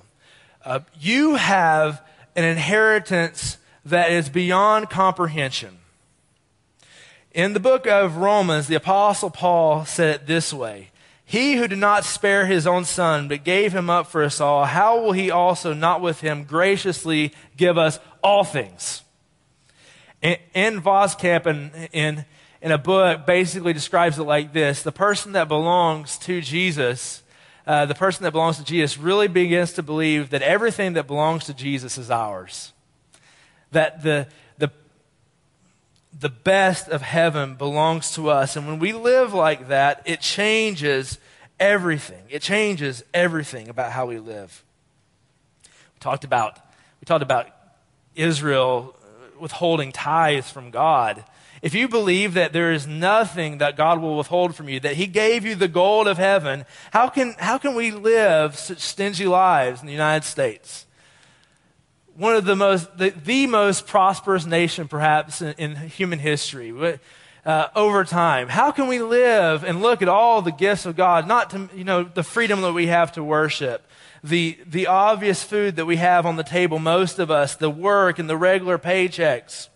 Uh, 0.63 0.81
you 0.99 1.35
have 1.35 2.05
an 2.35 2.43
inheritance 2.43 3.57
that 3.83 4.11
is 4.11 4.29
beyond 4.29 4.91
comprehension. 4.91 5.79
In 7.33 7.53
the 7.53 7.59
book 7.59 7.87
of 7.87 8.17
Romans, 8.17 8.67
the 8.67 8.75
Apostle 8.75 9.29
Paul 9.31 9.85
said 9.85 10.15
it 10.15 10.27
this 10.27 10.53
way 10.53 10.89
He 11.25 11.55
who 11.55 11.67
did 11.67 11.79
not 11.79 12.05
spare 12.05 12.45
his 12.45 12.67
own 12.67 12.85
son, 12.85 13.27
but 13.27 13.43
gave 13.43 13.73
him 13.73 13.89
up 13.89 14.07
for 14.07 14.23
us 14.23 14.39
all, 14.39 14.65
how 14.65 15.01
will 15.01 15.11
he 15.11 15.31
also 15.31 15.73
not 15.73 15.99
with 15.99 16.21
him 16.21 16.43
graciously 16.43 17.33
give 17.57 17.77
us 17.77 17.99
all 18.23 18.43
things? 18.43 19.01
In, 20.21 20.37
Ann 20.53 20.81
Voskamp, 20.81 21.47
in, 21.47 21.71
in, 21.91 22.25
in 22.61 22.71
a 22.71 22.77
book, 22.77 23.25
basically 23.25 23.73
describes 23.73 24.19
it 24.19 24.23
like 24.23 24.53
this 24.53 24.83
The 24.83 24.91
person 24.91 25.31
that 25.31 25.47
belongs 25.47 26.17
to 26.19 26.41
Jesus, 26.41 27.23
uh, 27.65 27.87
the 27.87 27.95
person 27.95 28.23
that 28.23 28.31
belongs 28.31 28.57
to 28.57 28.63
Jesus, 28.63 28.97
really 28.97 29.27
begins 29.27 29.73
to 29.73 29.83
believe 29.83 30.29
that 30.29 30.43
everything 30.43 30.93
that 30.93 31.07
belongs 31.07 31.45
to 31.45 31.53
Jesus 31.55 31.97
is 31.97 32.11
ours 32.11 32.71
that 33.75 34.01
the, 34.01 34.27
the, 36.19 36.29
best 36.29 36.87
of 36.87 37.01
heaven 37.01 37.55
belongs 37.55 38.11
to 38.11 38.29
us. 38.29 38.55
And 38.55 38.67
when 38.67 38.79
we 38.79 38.93
live 38.93 39.33
like 39.33 39.67
that, 39.67 40.01
it 40.05 40.21
changes 40.21 41.17
everything. 41.59 42.23
It 42.29 42.41
changes 42.41 43.03
everything 43.13 43.69
about 43.69 43.91
how 43.91 44.05
we 44.05 44.19
live. 44.19 44.63
We 45.63 45.99
talked 45.99 46.23
about, 46.23 46.57
we 47.01 47.05
talked 47.05 47.23
about 47.23 47.47
Israel 48.15 48.95
uh, 49.01 49.39
withholding 49.39 49.91
tithes 49.91 50.49
from 50.49 50.71
God. 50.71 51.23
If 51.61 51.73
you 51.73 51.87
believe 51.87 52.35
that 52.35 52.53
there 52.53 52.71
is 52.71 52.85
nothing 52.85 53.57
that 53.57 53.75
God 53.75 54.01
will 54.01 54.17
withhold 54.17 54.55
from 54.55 54.69
you, 54.69 54.79
that 54.81 54.95
He 54.95 55.07
gave 55.07 55.45
you 55.45 55.55
the 55.55 55.67
gold 55.67 56.07
of 56.07 56.17
heaven, 56.17 56.65
how 56.91 57.09
can, 57.09 57.35
how 57.39 57.57
can 57.57 57.75
we 57.75 57.91
live 57.91 58.55
such 58.57 58.79
stingy 58.79 59.25
lives 59.25 59.81
in 59.81 59.87
the 59.87 59.93
United 59.93 60.25
States? 60.25 60.85
One 62.15 62.35
of 62.35 62.45
the 62.45 62.55
most, 62.55 62.97
the, 62.97 63.09
the 63.09 63.45
most 63.45 63.87
prosperous 63.87 64.45
nation 64.45 64.87
perhaps 64.87 65.41
in, 65.41 65.53
in 65.57 65.75
human 65.75 66.19
history. 66.19 66.73
Uh, 67.45 67.67
over 67.75 68.03
time, 68.03 68.47
how 68.47 68.71
can 68.71 68.87
we 68.87 68.99
live 68.99 69.63
and 69.63 69.79
look 69.79 70.01
at 70.01 70.07
all 70.07 70.41
the 70.41 70.51
gifts 70.51 70.87
of 70.87 70.95
God, 70.95 71.27
not 71.27 71.51
to, 71.51 71.69
you 71.75 71.83
know, 71.83 72.03
the 72.03 72.23
freedom 72.23 72.61
that 72.61 72.73
we 72.73 72.87
have 72.87 73.11
to 73.11 73.23
worship, 73.23 73.85
the, 74.23 74.57
the 74.65 74.87
obvious 74.87 75.43
food 75.43 75.75
that 75.75 75.85
we 75.85 75.97
have 75.97 76.25
on 76.25 76.37
the 76.37 76.43
table, 76.43 76.79
most 76.79 77.19
of 77.19 77.29
us, 77.29 77.55
the 77.55 77.69
work 77.69 78.17
and 78.17 78.27
the 78.27 78.37
regular 78.37 78.79
paychecks, 78.79 79.67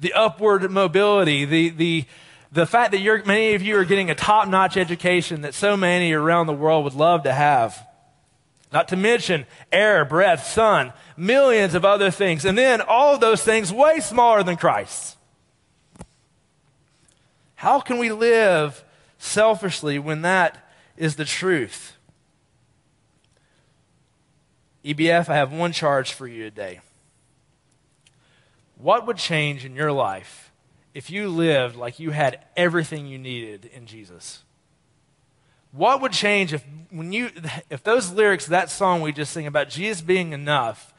the 0.00 0.12
upward 0.14 0.68
mobility, 0.68 1.44
the, 1.44 1.68
the, 1.68 2.04
the 2.50 2.66
fact 2.66 2.90
that 2.90 3.26
many 3.26 3.54
of 3.54 3.62
you 3.62 3.76
are 3.76 3.84
getting 3.84 4.10
a 4.10 4.16
top 4.16 4.48
notch 4.48 4.76
education 4.76 5.42
that 5.42 5.54
so 5.54 5.76
many 5.76 6.12
around 6.12 6.48
the 6.48 6.52
world 6.52 6.82
would 6.82 6.94
love 6.94 7.22
to 7.22 7.32
have. 7.32 7.86
Not 8.72 8.88
to 8.88 8.96
mention 8.96 9.46
air, 9.72 10.04
breath, 10.04 10.46
sun, 10.46 10.92
millions 11.16 11.74
of 11.74 11.84
other 11.84 12.10
things. 12.10 12.44
And 12.44 12.56
then 12.56 12.80
all 12.80 13.14
of 13.14 13.20
those 13.20 13.42
things 13.42 13.72
way 13.72 14.00
smaller 14.00 14.42
than 14.42 14.56
Christ. 14.56 15.16
How 17.54 17.80
can 17.80 17.98
we 17.98 18.12
live 18.12 18.84
selfishly 19.18 19.98
when 19.98 20.22
that 20.22 20.70
is 20.96 21.16
the 21.16 21.24
truth? 21.24 21.96
EBF, 24.84 25.28
I 25.28 25.34
have 25.34 25.52
one 25.52 25.72
charge 25.72 26.12
for 26.12 26.26
you 26.26 26.44
today. 26.44 26.80
What 28.76 29.06
would 29.06 29.16
change 29.16 29.64
in 29.64 29.74
your 29.74 29.90
life 29.90 30.52
if 30.94 31.10
you 31.10 31.28
lived 31.28 31.74
like 31.74 31.98
you 31.98 32.10
had 32.10 32.44
everything 32.56 33.06
you 33.06 33.18
needed 33.18 33.64
in 33.64 33.86
Jesus? 33.86 34.44
What 35.72 36.00
would 36.02 36.12
change 36.12 36.52
if 36.52 36.64
when 36.90 37.12
you 37.12 37.30
if 37.70 37.82
those 37.82 38.12
lyrics 38.12 38.46
that 38.46 38.70
song 38.70 39.00
we 39.00 39.12
just 39.12 39.32
sing 39.32 39.46
about 39.46 39.68
Jesus 39.68 40.00
being 40.00 40.32
enough 40.32 40.92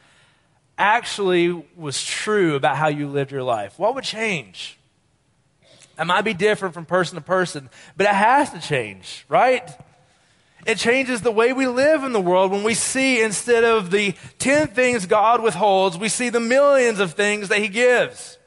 actually 0.77 1.51
was 1.75 2.03
true 2.03 2.55
about 2.55 2.77
how 2.77 2.87
you 2.87 3.07
lived 3.07 3.31
your 3.31 3.43
life? 3.43 3.77
What 3.77 3.95
would 3.95 4.03
change? 4.03 4.77
It 5.99 6.05
might 6.05 6.21
be 6.21 6.33
different 6.33 6.73
from 6.73 6.85
person 6.85 7.15
to 7.15 7.21
person, 7.21 7.69
but 7.97 8.05
it 8.05 8.15
has 8.15 8.51
to 8.51 8.59
change, 8.61 9.25
right? 9.27 9.69
It 10.65 10.77
changes 10.77 11.21
the 11.21 11.31
way 11.31 11.51
we 11.51 11.67
live 11.67 12.03
in 12.03 12.13
the 12.13 12.21
world 12.21 12.51
when 12.51 12.63
we 12.63 12.73
see 12.73 13.21
instead 13.21 13.65
of 13.65 13.91
the 13.91 14.13
10 14.39 14.67
things 14.67 15.05
God 15.05 15.41
withholds, 15.41 15.97
we 15.97 16.07
see 16.07 16.29
the 16.29 16.39
millions 16.39 16.99
of 16.99 17.13
things 17.13 17.49
that 17.49 17.59
He 17.59 17.67
gives. 17.67 18.37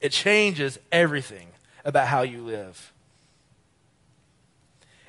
It 0.00 0.10
changes 0.10 0.78
everything 0.90 1.48
about 1.84 2.08
how 2.08 2.22
you 2.22 2.42
live. 2.42 2.92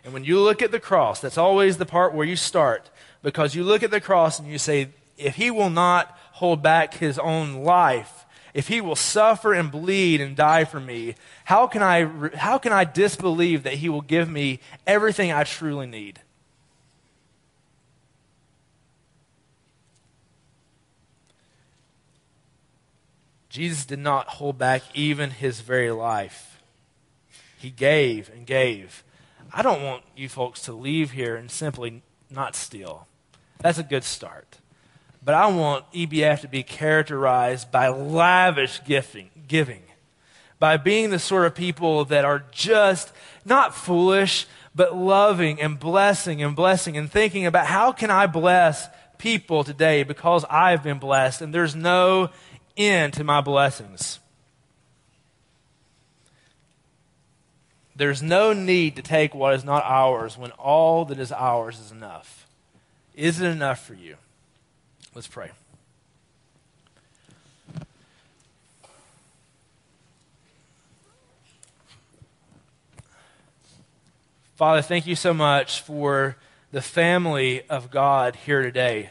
And 0.07 0.13
when 0.13 0.23
you 0.23 0.39
look 0.39 0.61
at 0.61 0.71
the 0.71 0.79
cross, 0.79 1.19
that's 1.19 1.37
always 1.37 1.75
the 1.75 1.85
part 1.85 2.13
where 2.13 2.25
you 2.25 2.37
start 2.37 2.89
because 3.21 3.55
you 3.55 3.65
look 3.65 3.83
at 3.83 3.91
the 3.91 3.99
cross 3.99 4.39
and 4.39 4.47
you 4.47 4.57
say, 4.57 4.87
if 5.17 5.35
he 5.35 5.51
will 5.51 5.69
not 5.69 6.17
hold 6.31 6.63
back 6.63 6.93
his 6.93 7.19
own 7.19 7.55
life, 7.55 8.25
if 8.53 8.69
he 8.69 8.79
will 8.79 8.95
suffer 8.95 9.51
and 9.51 9.69
bleed 9.69 10.21
and 10.21 10.33
die 10.33 10.63
for 10.63 10.79
me, 10.79 11.15
how 11.43 11.67
can 11.67 11.83
I, 11.83 12.05
how 12.37 12.57
can 12.57 12.71
I 12.71 12.85
disbelieve 12.85 13.63
that 13.63 13.73
he 13.73 13.89
will 13.89 13.99
give 13.99 14.29
me 14.29 14.61
everything 14.87 15.33
I 15.33 15.43
truly 15.43 15.87
need? 15.87 16.21
Jesus 23.49 23.85
did 23.85 23.99
not 23.99 24.27
hold 24.27 24.57
back 24.57 24.83
even 24.93 25.31
his 25.31 25.59
very 25.59 25.91
life. 25.91 26.61
He 27.57 27.71
gave 27.71 28.29
and 28.29 28.45
gave 28.45 29.03
I 29.53 29.61
don't 29.61 29.83
want 29.83 30.03
you 30.15 30.29
folks 30.29 30.61
to 30.63 30.73
leave 30.73 31.11
here 31.11 31.35
and 31.35 31.49
simply 31.49 32.01
not 32.29 32.55
steal. 32.55 33.07
That's 33.59 33.77
a 33.77 33.83
good 33.83 34.03
start. 34.03 34.59
But 35.23 35.35
I 35.35 35.47
want 35.47 35.91
EBF 35.91 36.41
to 36.41 36.47
be 36.47 36.63
characterized 36.63 37.71
by 37.71 37.89
lavish 37.89 38.81
gifting, 38.85 39.29
giving, 39.47 39.83
by 40.59 40.77
being 40.77 41.09
the 41.09 41.19
sort 41.19 41.45
of 41.45 41.55
people 41.55 42.05
that 42.05 42.23
are 42.23 42.43
just 42.51 43.11
not 43.43 43.75
foolish, 43.75 44.47
but 44.73 44.95
loving 44.95 45.61
and 45.61 45.79
blessing 45.79 46.41
and 46.41 46.55
blessing 46.55 46.97
and 46.97 47.11
thinking 47.11 47.45
about 47.45 47.65
how 47.65 47.91
can 47.91 48.11
I 48.11 48.27
bless 48.27 48.87
people 49.17 49.63
today 49.63 50.03
because 50.03 50.45
I've 50.49 50.83
been 50.83 50.99
blessed 50.99 51.41
and 51.41 51.53
there's 51.53 51.75
no 51.75 52.29
end 52.77 53.13
to 53.13 53.23
my 53.23 53.41
blessings. 53.41 54.19
There's 57.97 58.21
no 58.21 58.53
need 58.53 58.95
to 58.97 59.01
take 59.01 59.33
what 59.33 59.55
is 59.55 59.65
not 59.65 59.83
ours 59.83 60.37
when 60.37 60.51
all 60.51 61.03
that 61.05 61.17
is 61.17 61.31
ours 61.31 61.79
is 61.79 61.91
enough. 61.91 62.45
Is 63.15 63.41
it 63.41 63.47
enough 63.47 63.83
for 63.83 63.95
you? 63.95 64.17
Let's 65.15 65.27
pray. 65.27 65.49
Father, 74.55 74.83
thank 74.83 75.07
you 75.07 75.15
so 75.15 75.33
much 75.33 75.81
for 75.81 76.37
the 76.71 76.81
family 76.81 77.63
of 77.67 77.89
God 77.89 78.35
here 78.35 78.61
today. 78.61 79.09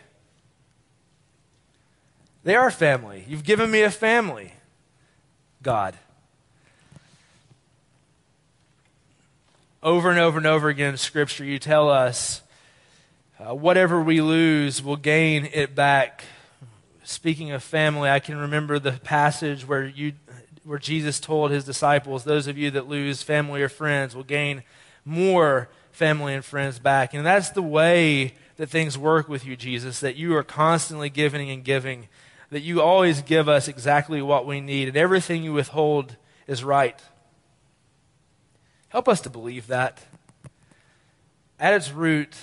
They 2.45 2.55
are 2.55 2.71
family. 2.71 3.25
You've 3.27 3.43
given 3.43 3.69
me 3.69 3.83
a 3.83 3.91
family, 3.91 4.53
God. 5.61 5.97
Over 9.87 10.11
and 10.11 10.19
over 10.19 10.37
and 10.37 10.49
over 10.49 10.69
again 10.69 10.91
in 10.91 10.97
Scripture, 10.97 11.45
you 11.45 11.61
tell 11.61 11.89
us 11.89 12.43
uh, 13.39 13.55
whatever 13.55 14.03
we 14.03 14.21
lose, 14.21 14.83
we'll 14.83 14.97
gain 14.97 15.49
it 15.53 15.77
back. 15.77 16.25
Speaking 17.05 17.53
of 17.53 17.63
family, 17.63 18.11
I 18.11 18.19
can 18.19 18.37
remember 18.37 18.81
the 18.81 18.91
passage 18.91 19.65
where, 19.65 19.85
you, 19.85 20.15
where 20.65 20.81
Jesus 20.81 21.21
told 21.21 21.53
his 21.53 21.65
disciples, 21.65 22.25
Those 22.25 22.49
of 22.49 22.59
you 22.59 22.73
that 22.73 22.89
lose 22.89 23.23
family 23.23 23.63
or 23.63 23.69
friends 23.69 24.17
will 24.17 24.25
gain 24.25 24.65
more 25.05 25.69
family 25.93 26.35
and 26.35 26.45
friends 26.45 26.81
back. 26.81 27.15
And 27.15 27.25
that's 27.25 27.51
the 27.51 27.63
way 27.63 28.35
that 28.57 28.69
things 28.69 28.99
work 28.99 29.29
with 29.29 29.47
you, 29.47 29.55
Jesus, 29.55 30.01
that 30.01 30.17
you 30.17 30.35
are 30.35 30.43
constantly 30.43 31.11
giving 31.11 31.49
and 31.49 31.63
giving, 31.63 32.09
that 32.51 32.63
you 32.63 32.83
always 32.83 33.23
give 33.23 33.49
us 33.49 33.69
exactly 33.69 34.21
what 34.21 34.49
we 34.49 34.61
need, 34.61 34.89
and 34.89 34.97
everything 34.97 35.45
you 35.45 35.53
withhold 35.53 36.17
is 36.49 36.65
right. 36.65 37.01
Help 38.97 39.11
us 39.11 39.21
to 39.21 39.29
believe 39.29 39.67
that. 39.67 40.03
At 41.61 41.75
its 41.75 41.93
root, 41.93 42.35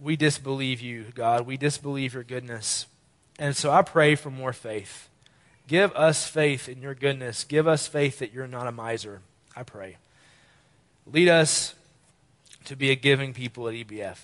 we 0.00 0.16
disbelieve 0.16 0.80
you, 0.80 1.04
God. 1.14 1.44
We 1.44 1.58
disbelieve 1.58 2.14
your 2.14 2.22
goodness. 2.22 2.86
And 3.38 3.54
so 3.54 3.70
I 3.70 3.82
pray 3.82 4.14
for 4.14 4.30
more 4.30 4.54
faith. 4.54 5.10
Give 5.68 5.92
us 5.92 6.26
faith 6.26 6.66
in 6.66 6.80
your 6.80 6.94
goodness. 6.94 7.44
Give 7.44 7.68
us 7.68 7.86
faith 7.86 8.20
that 8.20 8.32
you're 8.32 8.46
not 8.46 8.66
a 8.66 8.72
miser. 8.72 9.20
I 9.54 9.64
pray. 9.64 9.98
Lead 11.06 11.28
us 11.28 11.74
to 12.64 12.74
be 12.74 12.90
a 12.90 12.96
giving 12.96 13.34
people 13.34 13.68
at 13.68 13.74
EBF. 13.74 14.16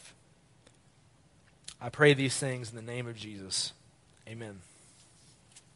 I 1.82 1.90
pray 1.90 2.14
these 2.14 2.38
things 2.38 2.70
in 2.70 2.76
the 2.76 2.82
name 2.82 3.06
of 3.06 3.14
Jesus. 3.14 3.74
Amen. 4.26 4.60